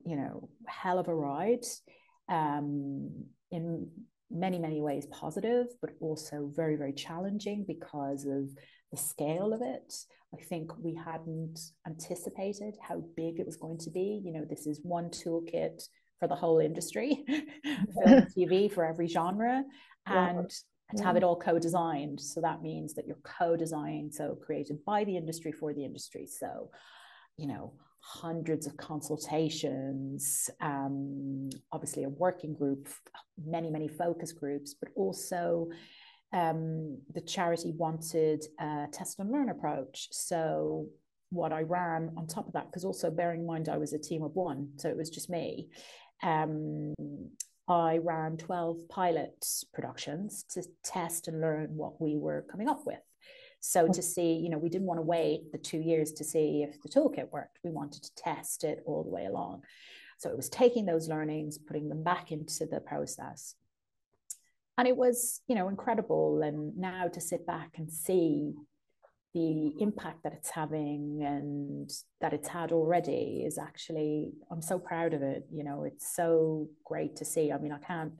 you 0.05 0.16
know, 0.16 0.48
hell 0.66 0.98
of 0.98 1.09
a 1.09 1.14
ride. 1.14 1.64
Um, 2.29 3.27
in 3.50 3.88
many, 4.31 4.59
many 4.59 4.81
ways 4.81 5.07
positive, 5.07 5.66
but 5.81 5.90
also 6.00 6.50
very, 6.55 6.77
very 6.77 6.92
challenging 6.92 7.64
because 7.66 8.24
of 8.27 8.50
the 8.94 9.00
scale 9.00 9.52
of 9.52 9.61
it. 9.62 9.94
I 10.33 10.42
think 10.42 10.72
we 10.78 10.94
hadn't 10.94 11.59
anticipated 11.87 12.76
how 12.80 13.02
big 13.16 13.38
it 13.38 13.46
was 13.46 13.57
going 13.57 13.78
to 13.78 13.90
be. 13.90 14.20
You 14.24 14.33
know, 14.33 14.44
this 14.48 14.66
is 14.66 14.80
one 14.83 15.11
toolkit 15.11 15.83
for 16.18 16.28
the 16.28 16.35
whole 16.35 16.61
industry, 16.61 17.24
film 17.28 18.26
TV 18.37 18.72
for 18.72 18.85
every 18.85 19.09
genre, 19.09 19.64
and 20.07 20.37
wow. 20.37 20.96
to 20.96 21.02
have 21.02 21.16
it 21.16 21.24
all 21.24 21.37
co-designed. 21.37 22.20
So 22.20 22.40
that 22.40 22.62
means 22.62 22.94
that 22.94 23.07
you're 23.07 23.18
co-designed, 23.24 24.14
so 24.14 24.37
created 24.46 24.85
by 24.85 25.04
the 25.04 25.16
industry 25.16 25.52
for 25.52 25.74
the 25.74 25.85
industry. 25.85 26.26
So, 26.26 26.70
you 27.37 27.48
know, 27.48 27.74
hundreds 28.00 28.66
of 28.66 28.76
consultations, 28.76 30.50
um, 30.61 31.50
obviously 31.72 32.04
a 32.04 32.09
working 32.09 32.54
group, 32.54 32.88
many, 33.44 33.70
many 33.70 33.88
focus 33.88 34.33
groups, 34.33 34.74
but 34.78 34.90
also 34.94 35.68
um, 36.35 36.99
the 37.14 37.20
charity 37.20 37.73
wanted 37.77 38.44
a 38.59 38.87
test 38.92 39.20
and 39.20 39.31
learn 39.31 39.49
approach. 39.49 40.09
So 40.11 40.87
what 41.31 41.53
I 41.53 41.62
ran 41.62 42.11
on 42.16 42.27
top 42.27 42.49
of 42.49 42.53
that, 42.55 42.66
because 42.66 42.85
also 42.85 43.11
bearing 43.11 43.40
in 43.40 43.47
mind 43.47 43.68
I 43.68 43.79
was 43.79 43.92
a 43.92 43.99
team 43.99 44.23
of 44.25 44.35
one, 44.35 44.70
so 44.77 44.88
it 44.88 44.97
was 44.97 45.11
just 45.11 45.31
me. 45.31 45.68
Um, 46.23 46.92
I 47.68 47.99
ran 47.99 48.37
12 48.37 48.88
pilot 48.88 49.47
productions 49.73 50.44
to 50.51 50.64
test 50.83 51.29
and 51.29 51.40
learn 51.40 51.68
what 51.77 52.01
we 52.01 52.16
were 52.16 52.44
coming 52.51 52.68
up 52.68 52.85
with. 52.85 52.99
So 53.61 53.88
to 53.88 54.03
see, 54.03 54.35
you 54.35 54.51
know, 54.51 54.59
we 54.59 54.68
didn't 54.68 54.87
want 54.87 54.99
to 54.99 55.03
wait 55.03 55.51
the 55.51 55.57
two 55.57 55.79
years 55.79 56.12
to 56.14 56.25
see 56.25 56.62
if 56.68 56.83
the 56.83 56.88
toolkit 56.88 57.31
worked. 57.33 57.61
We 57.64 57.70
wanted 57.70 58.03
to 58.03 58.14
test 58.16 58.64
it 58.64 58.83
all 58.85 59.03
the 59.03 59.11
way 59.11 59.25
along. 59.25 59.62
So 60.18 60.29
it 60.29 60.37
was 60.37 60.51
taking 60.51 60.85
those 60.85 61.09
learnings, 61.09 61.57
putting 61.57 61.88
them 61.88 62.03
back 62.03 62.31
into 62.31 62.66
the 62.66 62.81
process. 62.81 63.55
And 64.76 64.88
it 64.88 64.96
was, 64.96 65.40
you 65.46 65.54
know, 65.54 65.68
incredible. 65.68 66.42
And 66.42 66.76
now 66.76 67.08
to 67.08 67.20
sit 67.20 67.46
back 67.46 67.74
and 67.78 67.90
see 67.90 68.54
the 69.32 69.72
impact 69.80 70.22
that 70.22 70.32
it's 70.32 70.50
having 70.50 71.22
and 71.24 71.90
that 72.20 72.32
it's 72.32 72.48
had 72.48 72.72
already 72.72 73.44
is 73.46 73.58
actually, 73.58 74.32
I'm 74.50 74.62
so 74.62 74.78
proud 74.78 75.12
of 75.12 75.22
it. 75.22 75.44
You 75.52 75.64
know, 75.64 75.84
it's 75.84 76.14
so 76.14 76.68
great 76.84 77.16
to 77.16 77.24
see. 77.24 77.52
I 77.52 77.58
mean, 77.58 77.72
I 77.72 77.78
can't 77.78 78.12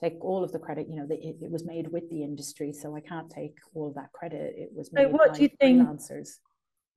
take 0.00 0.24
all 0.24 0.44
of 0.44 0.52
the 0.52 0.58
credit. 0.58 0.88
You 0.88 0.96
know, 0.96 1.06
the, 1.06 1.14
it, 1.14 1.36
it, 1.40 1.50
was 1.50 1.64
made 1.64 1.88
with 1.88 2.08
the 2.10 2.22
industry, 2.22 2.72
so 2.72 2.94
I 2.94 3.00
can't 3.00 3.30
take 3.30 3.56
all 3.74 3.88
of 3.88 3.94
that 3.94 4.12
credit. 4.12 4.54
It 4.56 4.70
was 4.72 4.92
made 4.92 5.06
so 5.06 5.08
what 5.10 5.34
do 5.34 5.42
you 5.42 5.50
think 5.60 5.82
freelancers. 5.82 6.38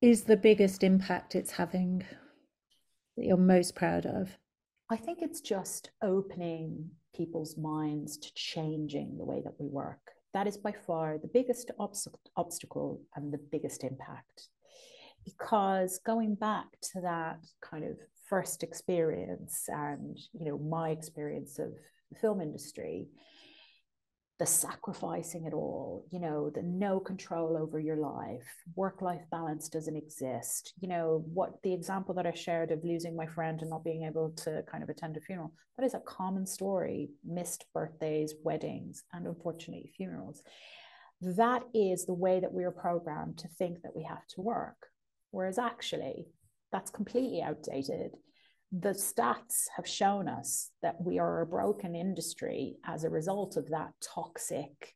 is 0.00 0.22
the 0.22 0.36
biggest 0.36 0.84
impact 0.84 1.34
it's 1.34 1.52
having 1.52 2.04
that 3.16 3.24
you're 3.24 3.36
most 3.36 3.74
proud 3.74 4.06
of? 4.06 4.36
I 4.90 4.96
think 4.96 5.18
it's 5.22 5.40
just 5.40 5.90
opening 6.02 6.90
people's 7.14 7.56
minds 7.56 8.16
to 8.18 8.34
changing 8.34 9.16
the 9.18 9.24
way 9.24 9.40
that 9.44 9.54
we 9.58 9.66
work. 9.66 10.00
That 10.34 10.46
is 10.46 10.56
by 10.56 10.72
far 10.72 11.18
the 11.18 11.28
biggest 11.28 11.70
obstacle 11.78 13.00
and 13.14 13.32
the 13.32 13.40
biggest 13.50 13.84
impact. 13.84 14.48
Because 15.24 16.00
going 16.04 16.34
back 16.34 16.66
to 16.92 17.00
that 17.02 17.38
kind 17.60 17.84
of 17.84 17.96
first 18.28 18.62
experience 18.62 19.64
and 19.68 20.18
you 20.32 20.46
know 20.46 20.58
my 20.58 20.90
experience 20.90 21.58
of 21.58 21.72
the 22.10 22.18
film 22.18 22.40
industry 22.40 23.06
the 24.42 24.46
sacrificing 24.46 25.44
it 25.44 25.54
all 25.54 26.04
you 26.10 26.18
know 26.18 26.50
the 26.50 26.62
no 26.64 26.98
control 26.98 27.56
over 27.56 27.78
your 27.78 27.96
life 27.96 28.42
work 28.74 29.00
life 29.00 29.22
balance 29.30 29.68
doesn't 29.68 29.96
exist. 29.96 30.72
You 30.80 30.88
know 30.88 31.24
what 31.32 31.62
the 31.62 31.72
example 31.72 32.12
that 32.16 32.26
i 32.26 32.32
shared 32.32 32.72
of 32.72 32.82
losing 32.82 33.14
my 33.14 33.26
friend 33.26 33.60
and 33.60 33.70
not 33.70 33.84
being 33.84 34.02
able 34.02 34.30
to 34.38 34.64
kind 34.68 34.82
of 34.82 34.88
attend 34.88 35.16
a 35.16 35.20
funeral 35.20 35.52
that 35.78 35.86
is 35.86 35.94
a 35.94 36.00
common 36.00 36.44
story. 36.44 37.10
Missed 37.24 37.66
birthdays 37.72 38.34
weddings 38.42 39.04
and 39.12 39.28
unfortunately 39.28 39.92
funerals. 39.96 40.42
That 41.20 41.62
is 41.72 42.04
the 42.04 42.20
way 42.24 42.40
that 42.40 42.52
we 42.52 42.64
are 42.64 42.72
programmed 42.72 43.38
to 43.38 43.48
think 43.48 43.82
that 43.82 43.94
we 43.94 44.02
have 44.02 44.26
to 44.30 44.40
work. 44.40 44.88
Whereas 45.30 45.56
actually 45.56 46.26
that's 46.72 46.90
completely 46.90 47.42
outdated 47.42 48.16
the 48.72 48.90
stats 48.90 49.66
have 49.76 49.86
shown 49.86 50.28
us 50.28 50.70
that 50.80 50.96
we 50.98 51.18
are 51.18 51.42
a 51.42 51.46
broken 51.46 51.94
industry 51.94 52.76
as 52.86 53.04
a 53.04 53.10
result 53.10 53.58
of 53.58 53.68
that 53.68 53.92
toxic 54.02 54.94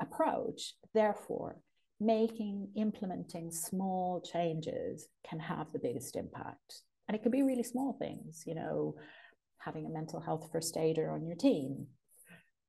approach. 0.00 0.74
Therefore, 0.92 1.60
making, 2.00 2.70
implementing 2.74 3.52
small 3.52 4.20
changes 4.20 5.06
can 5.28 5.38
have 5.38 5.70
the 5.70 5.78
biggest 5.78 6.16
impact. 6.16 6.82
And 7.06 7.14
it 7.14 7.22
can 7.22 7.30
be 7.30 7.42
really 7.42 7.62
small 7.62 7.92
things, 7.92 8.42
you 8.46 8.56
know, 8.56 8.96
having 9.58 9.86
a 9.86 9.90
mental 9.90 10.20
health 10.20 10.48
first 10.50 10.76
aider 10.76 11.12
on 11.12 11.24
your 11.24 11.36
team, 11.36 11.86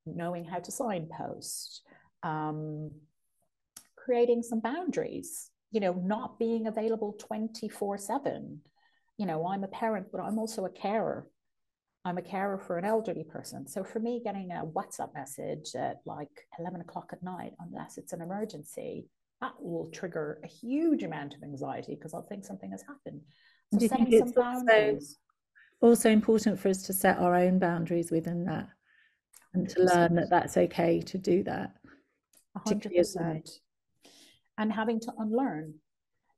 knowing 0.06 0.46
how 0.46 0.60
to 0.60 0.72
signpost, 0.72 1.82
um, 2.22 2.92
creating 3.96 4.44
some 4.44 4.60
boundaries, 4.60 5.50
you 5.72 5.80
know, 5.80 5.94
not 5.94 6.38
being 6.38 6.68
available 6.68 7.16
24 7.20 7.98
7 7.98 8.62
you 9.18 9.26
know, 9.26 9.48
I'm 9.48 9.64
a 9.64 9.68
parent, 9.68 10.08
but 10.12 10.22
I'm 10.22 10.40
also 10.40 10.66
a 10.66 10.70
carer. 10.70 11.28
I'm 12.06 12.18
a 12.18 12.22
carer 12.22 12.58
for 12.58 12.78
an 12.78 12.86
elderly 12.86 13.24
person. 13.24 13.68
So 13.68 13.84
for 13.84 14.00
me, 14.00 14.22
getting 14.24 14.52
a 14.52 14.66
WhatsApp 14.66 15.14
message 15.14 15.76
at 15.76 16.02
like 16.06 16.48
11 16.60 16.82
o'clock 16.82 17.10
at 17.14 17.24
night, 17.24 17.54
unless 17.60 17.98
it's 17.98 18.12
an 18.12 18.22
emergency, 18.22 19.06
that 19.40 19.54
will 19.60 19.90
trigger 19.92 20.40
a 20.44 20.48
huge 20.48 21.04
amount 21.04 21.36
of 21.36 21.44
anxiety 21.44 21.96
because 21.96 22.14
I'll 22.14 22.28
think 22.28 22.44
something 22.44 22.72
has 22.72 22.82
happened. 22.82 23.22
So 23.72 23.80
Do 23.80 23.86
you 23.86 23.90
think 23.90 24.12
it's 24.12 24.38
also, 24.38 25.00
also 25.82 26.10
important 26.10 26.60
for 26.60 26.70
us 26.70 26.84
to 26.84 26.94
set 26.94 27.20
our 27.20 27.36
own 27.36 27.60
boundaries 27.60 28.12
within 28.12 28.46
that 28.46 28.68
and 29.54 29.70
to 29.70 29.80
100%. 29.80 29.96
learn 29.96 30.16
that 30.16 30.30
that's 30.30 30.58
okay 30.58 31.02
to 31.02 31.18
do 31.18 31.44
that? 31.44 31.74
100%. 32.68 33.50
And 34.58 34.72
having 34.72 35.00
to 35.02 35.14
unlearn 35.18 35.76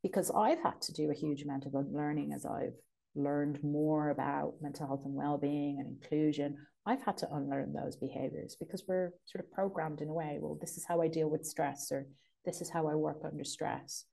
because 0.06 0.30
I've 0.38 0.62
had 0.62 0.80
to 0.82 0.94
do 0.94 1.10
a 1.10 1.16
huge 1.16 1.42
amount 1.42 1.66
of 1.66 1.74
unlearning 1.74 2.32
as 2.32 2.46
I've 2.46 2.76
learned 3.16 3.58
more 3.64 4.12
about 4.12 4.54
mental 4.62 4.86
health 4.86 5.02
and 5.04 5.16
well-being 5.16 5.80
and 5.80 5.88
inclusion. 5.88 6.56
I've 6.86 7.02
had 7.02 7.18
to 7.18 7.34
unlearn 7.34 7.74
those 7.74 7.96
behaviors 7.96 8.56
because 8.56 8.84
we're 8.88 9.14
sort 9.26 9.44
of 9.44 9.52
programmed 9.52 10.02
in 10.02 10.10
a 10.10 10.14
way 10.14 10.38
well 10.40 10.60
this 10.62 10.78
is 10.78 10.86
how 10.88 11.02
i 11.02 11.08
deal 11.08 11.28
with 11.28 11.44
stress 11.44 11.92
or 11.92 12.06
this 12.46 12.62
is 12.62 12.70
how 12.70 12.88
i 12.88 12.94
work 12.94 13.22
under 13.26 13.44
stress. 13.44 14.06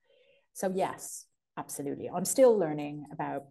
So 0.53 0.73
yes 0.75 1.27
absolutely. 1.57 2.09
I'm 2.09 2.25
still 2.25 2.57
learning 2.57 3.05
about 3.11 3.43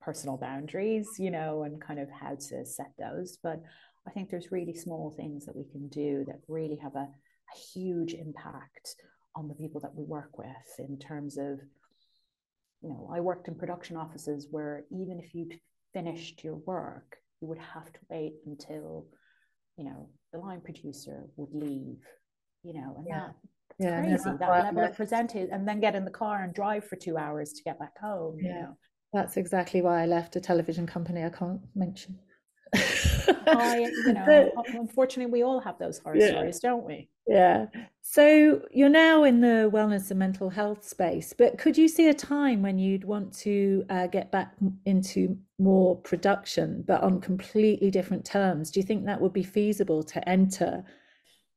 personal 0.00 0.36
boundaries 0.36 1.08
you 1.18 1.32
know 1.32 1.64
and 1.64 1.80
kind 1.80 1.98
of 1.98 2.08
how 2.08 2.36
to 2.48 2.64
set 2.64 2.92
those 2.96 3.38
but 3.42 3.60
i 4.06 4.10
think 4.12 4.30
there's 4.30 4.52
really 4.52 4.72
small 4.72 5.10
things 5.10 5.44
that 5.46 5.56
we 5.56 5.64
can 5.64 5.88
do 5.88 6.24
that 6.28 6.38
really 6.46 6.78
have 6.80 6.94
a, 6.94 7.08
a 7.08 7.58
huge 7.74 8.14
impact 8.14 8.94
on 9.34 9.48
the 9.48 9.54
people 9.54 9.80
that 9.80 9.94
we 9.96 10.04
work 10.04 10.38
with 10.38 10.70
in 10.78 10.96
terms 10.98 11.36
of 11.36 11.58
you 12.82 12.90
know, 12.90 13.10
I 13.12 13.20
worked 13.20 13.48
in 13.48 13.54
production 13.54 13.96
offices 13.96 14.46
where 14.50 14.84
even 14.90 15.18
if 15.18 15.34
you'd 15.34 15.58
finished 15.92 16.44
your 16.44 16.56
work, 16.56 17.16
you 17.40 17.48
would 17.48 17.58
have 17.58 17.92
to 17.92 17.98
wait 18.08 18.34
until, 18.46 19.06
you 19.76 19.84
know, 19.84 20.08
the 20.32 20.38
line 20.38 20.60
producer 20.60 21.24
would 21.36 21.52
leave, 21.52 21.98
you 22.62 22.74
know, 22.74 22.94
and 22.98 23.06
yeah. 23.08 23.28
that 23.28 23.34
yeah, 23.78 24.00
crazy 24.00 24.30
no, 24.30 24.36
that 24.38 24.64
level 24.64 24.84
of 24.84 24.96
presented 24.96 25.50
and 25.50 25.66
then 25.66 25.80
get 25.80 25.94
in 25.94 26.04
the 26.04 26.10
car 26.10 26.42
and 26.42 26.54
drive 26.54 26.84
for 26.84 26.96
two 26.96 27.16
hours 27.16 27.52
to 27.52 27.62
get 27.62 27.78
back 27.78 27.98
home. 28.00 28.38
Yeah. 28.40 28.48
You 28.48 28.62
know? 28.62 28.76
That's 29.12 29.36
exactly 29.36 29.80
why 29.80 30.02
I 30.02 30.06
left 30.06 30.36
a 30.36 30.40
television 30.40 30.86
company 30.86 31.24
I 31.24 31.30
can't 31.30 31.60
mention. 31.74 32.18
I, 33.46 33.90
you 34.06 34.12
know, 34.12 34.52
unfortunately, 34.68 35.32
we 35.32 35.42
all 35.42 35.60
have 35.60 35.78
those 35.78 35.98
horror 35.98 36.16
yeah. 36.16 36.30
stories, 36.30 36.60
don't 36.60 36.84
we? 36.84 37.08
Yeah. 37.26 37.66
So 38.02 38.62
you're 38.70 38.88
now 38.88 39.24
in 39.24 39.40
the 39.40 39.70
wellness 39.72 40.10
and 40.10 40.18
mental 40.18 40.48
health 40.48 40.86
space, 40.86 41.34
but 41.36 41.58
could 41.58 41.76
you 41.76 41.88
see 41.88 42.08
a 42.08 42.14
time 42.14 42.62
when 42.62 42.78
you'd 42.78 43.04
want 43.04 43.32
to 43.40 43.84
uh, 43.90 44.06
get 44.06 44.32
back 44.32 44.54
into 44.86 45.36
more 45.58 45.96
production, 45.96 46.84
but 46.86 47.02
on 47.02 47.20
completely 47.20 47.90
different 47.90 48.24
terms? 48.24 48.70
Do 48.70 48.80
you 48.80 48.86
think 48.86 49.04
that 49.04 49.20
would 49.20 49.34
be 49.34 49.42
feasible 49.42 50.02
to 50.04 50.26
enter, 50.26 50.82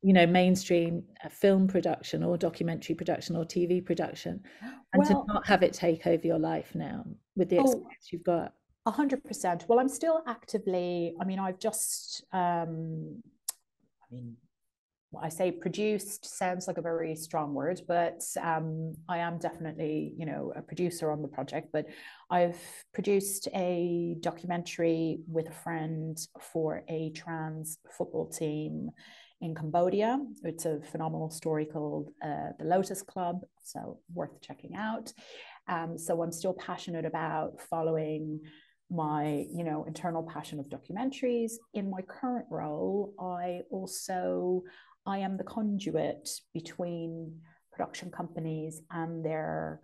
you 0.02 0.12
know, 0.12 0.26
mainstream 0.26 1.04
uh, 1.24 1.30
film 1.30 1.66
production 1.66 2.22
or 2.22 2.36
documentary 2.36 2.94
production 2.94 3.34
or 3.34 3.44
TV 3.44 3.84
production, 3.84 4.42
and 4.60 5.02
well, 5.02 5.08
to 5.08 5.32
not 5.32 5.46
have 5.46 5.62
it 5.62 5.72
take 5.72 6.06
over 6.06 6.26
your 6.26 6.38
life 6.38 6.74
now 6.74 7.04
with 7.34 7.48
the 7.48 7.58
oh, 7.58 7.62
experience 7.62 7.86
oh, 7.90 8.08
you've 8.10 8.24
got? 8.24 8.52
A 8.84 8.90
hundred 8.90 9.22
percent. 9.22 9.64
Well, 9.68 9.78
I'm 9.78 9.88
still 9.88 10.22
actively. 10.26 11.14
I 11.20 11.24
mean, 11.24 11.38
I've 11.38 11.58
just. 11.58 12.24
Um, 12.32 13.22
I 14.02 14.14
mean, 14.14 14.36
I 15.20 15.28
say 15.28 15.52
produced 15.52 16.24
sounds 16.24 16.66
like 16.66 16.78
a 16.78 16.82
very 16.82 17.14
strong 17.14 17.54
word, 17.54 17.82
but 17.86 18.22
um, 18.40 18.94
I 19.08 19.18
am 19.18 19.38
definitely, 19.38 20.14
you 20.16 20.26
know, 20.26 20.52
a 20.56 20.62
producer 20.62 21.12
on 21.12 21.22
the 21.22 21.28
project. 21.28 21.68
But 21.72 21.86
I've 22.30 22.58
produced 22.94 23.48
a 23.54 24.16
documentary 24.20 25.20
with 25.28 25.48
a 25.48 25.52
friend 25.52 26.18
for 26.40 26.82
a 26.88 27.10
trans 27.10 27.78
football 27.96 28.26
team 28.26 28.90
in 29.40 29.54
Cambodia. 29.54 30.18
It's 30.44 30.64
a 30.64 30.80
phenomenal 30.90 31.30
story 31.30 31.66
called 31.66 32.10
uh, 32.24 32.50
The 32.58 32.64
Lotus 32.64 33.02
Club, 33.02 33.42
so 33.62 33.98
worth 34.14 34.40
checking 34.40 34.74
out. 34.76 35.12
Um, 35.68 35.98
so 35.98 36.22
I'm 36.22 36.32
still 36.32 36.54
passionate 36.54 37.04
about 37.04 37.60
following 37.60 38.40
my 38.92 39.46
you 39.50 39.64
know 39.64 39.84
internal 39.84 40.22
passion 40.22 40.60
of 40.60 40.68
documentaries. 40.68 41.52
In 41.74 41.90
my 41.90 42.02
current 42.02 42.46
role 42.50 43.14
i 43.18 43.60
also 43.70 44.62
i 45.06 45.18
am 45.18 45.36
the 45.36 45.44
conduit 45.44 46.28
between 46.52 47.40
production 47.72 48.10
companies 48.10 48.82
and 48.90 49.24
their 49.24 49.80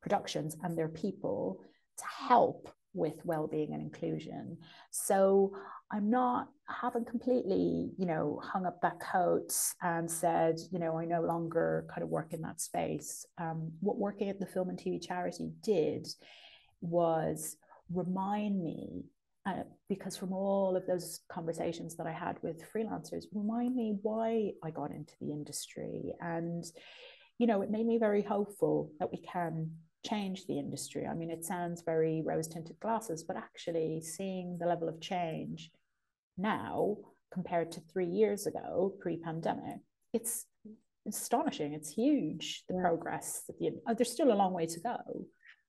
productions 0.00 0.56
and 0.62 0.76
their 0.76 0.88
people 0.88 1.60
to 1.98 2.04
help 2.28 2.72
with 2.94 3.20
well-being 3.24 3.74
and 3.74 3.82
inclusion. 3.82 4.56
So 4.90 5.52
i'm 5.92 6.10
not 6.10 6.48
I 6.70 6.74
haven't 6.82 7.08
completely 7.08 7.92
you 7.98 8.06
know 8.06 8.40
hung 8.42 8.66
up 8.66 8.80
that 8.82 9.00
coat 9.00 9.52
and 9.82 10.10
said 10.10 10.58
you 10.70 10.78
know 10.78 10.98
i 10.98 11.04
no 11.04 11.22
longer 11.22 11.86
kind 11.90 12.02
of 12.02 12.08
work 12.08 12.32
in 12.32 12.40
that 12.42 12.60
space. 12.60 13.26
Um, 13.36 13.72
what 13.80 13.98
working 13.98 14.30
at 14.30 14.40
the 14.40 14.46
film 14.46 14.70
and 14.70 14.78
tv 14.78 15.06
charity 15.06 15.52
did 15.62 16.08
was 16.80 17.56
remind 17.92 18.62
me 18.62 19.04
uh, 19.46 19.62
because 19.88 20.16
from 20.16 20.32
all 20.32 20.76
of 20.76 20.86
those 20.86 21.20
conversations 21.30 21.96
that 21.96 22.06
I 22.06 22.12
had 22.12 22.36
with 22.42 22.64
freelancers, 22.72 23.24
remind 23.32 23.74
me 23.74 23.98
why 24.02 24.52
I 24.62 24.70
got 24.70 24.90
into 24.90 25.14
the 25.20 25.32
industry. 25.32 26.12
And, 26.20 26.64
you 27.38 27.46
know, 27.46 27.62
it 27.62 27.70
made 27.70 27.86
me 27.86 27.98
very 27.98 28.22
hopeful 28.22 28.92
that 28.98 29.10
we 29.10 29.18
can 29.18 29.70
change 30.06 30.46
the 30.46 30.58
industry. 30.58 31.06
I 31.06 31.14
mean, 31.14 31.30
it 31.30 31.44
sounds 31.44 31.82
very 31.82 32.22
rose 32.24 32.48
tinted 32.48 32.78
glasses, 32.80 33.24
but 33.24 33.36
actually 33.36 34.02
seeing 34.02 34.58
the 34.58 34.66
level 34.66 34.88
of 34.88 35.00
change 35.00 35.70
now 36.36 36.96
compared 37.32 37.72
to 37.72 37.80
three 37.92 38.06
years 38.06 38.46
ago, 38.46 38.94
pre 39.00 39.16
pandemic, 39.16 39.78
it's, 40.12 40.46
astonishing. 41.08 41.72
It's 41.72 41.90
huge, 41.90 42.64
the 42.68 42.74
progress. 42.74 43.42
The, 43.48 43.70
oh, 43.88 43.94
there's 43.94 44.12
still 44.12 44.32
a 44.32 44.34
long 44.34 44.52
way 44.52 44.66
to 44.66 44.80
go. 44.80 44.96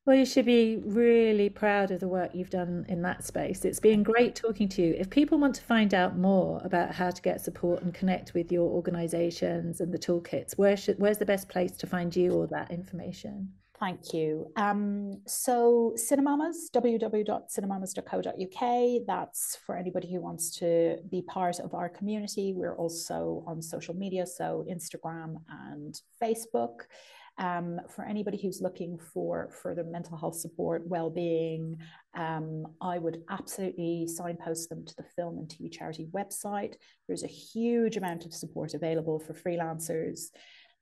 Well, 0.09 0.17
you 0.17 0.25
should 0.25 0.47
be 0.47 0.81
really 0.83 1.49
proud 1.49 1.91
of 1.91 1.99
the 1.99 2.07
work 2.07 2.33
you've 2.33 2.49
done 2.49 2.83
in 2.89 3.03
that 3.03 3.23
space. 3.23 3.63
It's 3.63 3.79
been 3.79 4.01
great 4.01 4.33
talking 4.33 4.67
to 4.69 4.81
you. 4.81 4.95
If 4.97 5.11
people 5.11 5.37
want 5.37 5.53
to 5.57 5.61
find 5.61 5.93
out 5.93 6.17
more 6.17 6.59
about 6.63 6.95
how 6.95 7.11
to 7.11 7.21
get 7.21 7.41
support 7.41 7.83
and 7.83 7.93
connect 7.93 8.33
with 8.33 8.51
your 8.51 8.67
organisations 8.67 9.81
and 9.81 9.93
the 9.93 9.99
toolkits, 9.99 10.57
where 10.57 10.75
should 10.75 10.97
where's 10.97 11.19
the 11.19 11.27
best 11.27 11.47
place 11.47 11.73
to 11.73 11.85
find 11.85 12.15
you 12.15 12.31
or 12.31 12.47
that 12.47 12.71
information? 12.71 13.49
Thank 13.79 14.11
you. 14.11 14.51
Um, 14.55 15.21
so 15.27 15.93
Cinemamas, 15.95 16.71
www.cinemamas.co.uk. 16.73 19.01
That's 19.05 19.59
for 19.63 19.77
anybody 19.77 20.11
who 20.11 20.21
wants 20.21 20.57
to 20.57 20.97
be 21.11 21.21
part 21.21 21.59
of 21.59 21.75
our 21.75 21.87
community. 21.87 22.53
We're 22.55 22.77
also 22.77 23.43
on 23.45 23.61
social 23.61 23.95
media, 23.95 24.25
so 24.25 24.65
Instagram 24.67 25.35
and 25.69 26.01
Facebook. 26.19 26.87
Um, 27.39 27.79
for 27.87 28.03
anybody 28.03 28.37
who's 28.37 28.61
looking 28.61 28.97
for 28.97 29.49
further 29.63 29.85
mental 29.85 30.17
health 30.17 30.35
support, 30.35 30.85
well-being, 30.85 31.77
um, 32.13 32.65
I 32.81 32.99
would 32.99 33.23
absolutely 33.29 34.07
signpost 34.07 34.69
them 34.69 34.85
to 34.85 34.95
the 34.97 35.05
film 35.15 35.37
and 35.37 35.47
TV 35.47 35.71
charity 35.71 36.09
website. 36.11 36.75
There's 37.07 37.23
a 37.23 37.27
huge 37.27 37.95
amount 37.95 38.25
of 38.25 38.33
support 38.33 38.73
available 38.73 39.19
for 39.19 39.33
freelancers. 39.33 40.31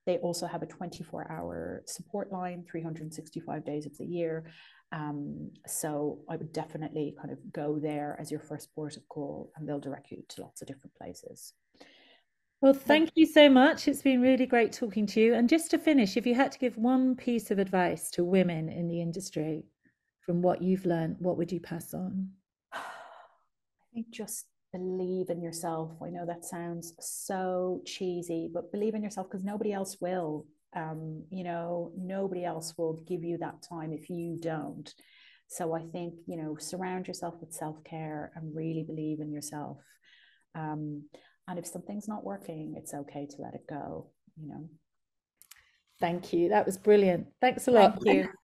They 0.08 0.18
also 0.18 0.48
have 0.48 0.64
a 0.64 0.68
24 0.68 1.32
hour 1.32 1.84
support 1.86 2.32
line, 2.32 2.66
365 2.68 3.64
days 3.64 3.86
of 3.86 3.96
the 3.98 4.06
year. 4.06 4.50
Um, 4.92 5.52
so 5.68 6.20
I 6.28 6.38
would 6.38 6.54
definitely 6.54 7.16
kind 7.22 7.32
of 7.32 7.38
go 7.52 7.78
there 7.78 8.18
as 8.20 8.32
your 8.32 8.40
first 8.40 8.74
port 8.74 8.98
of 8.98 9.08
call, 9.10 9.52
and 9.56 9.68
they'll 9.68 9.80
direct 9.80 10.10
you 10.10 10.24
to 10.30 10.42
lots 10.42 10.62
of 10.62 10.68
different 10.68 10.96
places. 10.96 11.54
Well, 12.60 12.74
thank 12.74 13.12
you 13.14 13.28
so 13.28 13.50
much. 13.50 13.88
It's 13.88 14.02
been 14.02 14.20
really 14.20 14.48
great 14.48 14.72
talking 14.72 15.06
to 15.08 15.22
you. 15.22 15.36
And 15.36 15.48
just 15.48 15.70
to 15.72 15.78
finish, 15.78 16.18
if 16.18 16.26
you 16.26 16.34
had 16.34 16.52
to 16.52 16.60
give 16.60 16.76
one 16.76 17.16
piece 17.16 17.52
of 17.52 17.60
advice 17.60 18.10
to 18.12 18.24
women 18.24 18.70
in 18.70 18.88
the 18.88 19.00
industry 19.00 19.64
from 20.22 20.42
what 20.42 20.62
you've 20.62 20.86
learned, 20.86 21.18
what 21.20 21.38
would 21.38 21.52
you 21.52 21.60
pass 21.60 21.94
on? 21.94 22.30
I 22.74 22.80
think 23.94 24.10
just 24.10 24.48
believe 24.74 25.30
in 25.30 25.42
yourself. 25.42 25.92
I 26.04 26.10
know 26.10 26.26
that 26.26 26.46
sounds 26.46 26.94
so 27.00 27.82
cheesy, 27.86 28.50
but 28.52 28.72
believe 28.72 28.96
in 28.96 29.04
yourself 29.04 29.28
because 29.30 29.44
nobody 29.44 29.72
else 29.72 29.98
will. 30.02 30.48
Um, 30.76 31.24
you 31.30 31.44
know, 31.44 31.92
nobody 31.96 32.44
else 32.44 32.74
will 32.76 33.02
give 33.08 33.24
you 33.24 33.38
that 33.38 33.62
time 33.62 33.94
if 33.94 34.10
you 34.10 34.38
don't. 34.40 34.92
So 35.48 35.76
I 35.76 35.82
think, 35.82 36.16
you 36.26 36.38
know, 36.38 36.58
surround 36.60 37.08
yourself 37.08 37.36
with 37.40 37.54
self 37.54 37.84
care 37.84 38.32
and 38.36 38.56
really 38.56 38.84
believe 38.84 39.20
in 39.20 39.32
yourself. 39.32 39.78
Um, 40.56 41.04
and 41.48 41.58
if 41.58 41.66
something's 41.66 42.08
not 42.08 42.24
working, 42.24 42.76
it's 42.78 42.94
okay 42.94 43.26
to 43.26 43.42
let 43.42 43.54
it 43.54 43.66
go, 43.68 44.08
you 44.36 44.48
know. 44.48 44.70
Thank 46.00 46.34
you. 46.34 46.50
That 46.50 46.66
was 46.66 46.78
brilliant. 46.78 47.28
Thanks 47.42 47.68
a 47.68 47.72
lot. 47.72 48.04
Thank 48.04 48.26
you. 48.26 48.30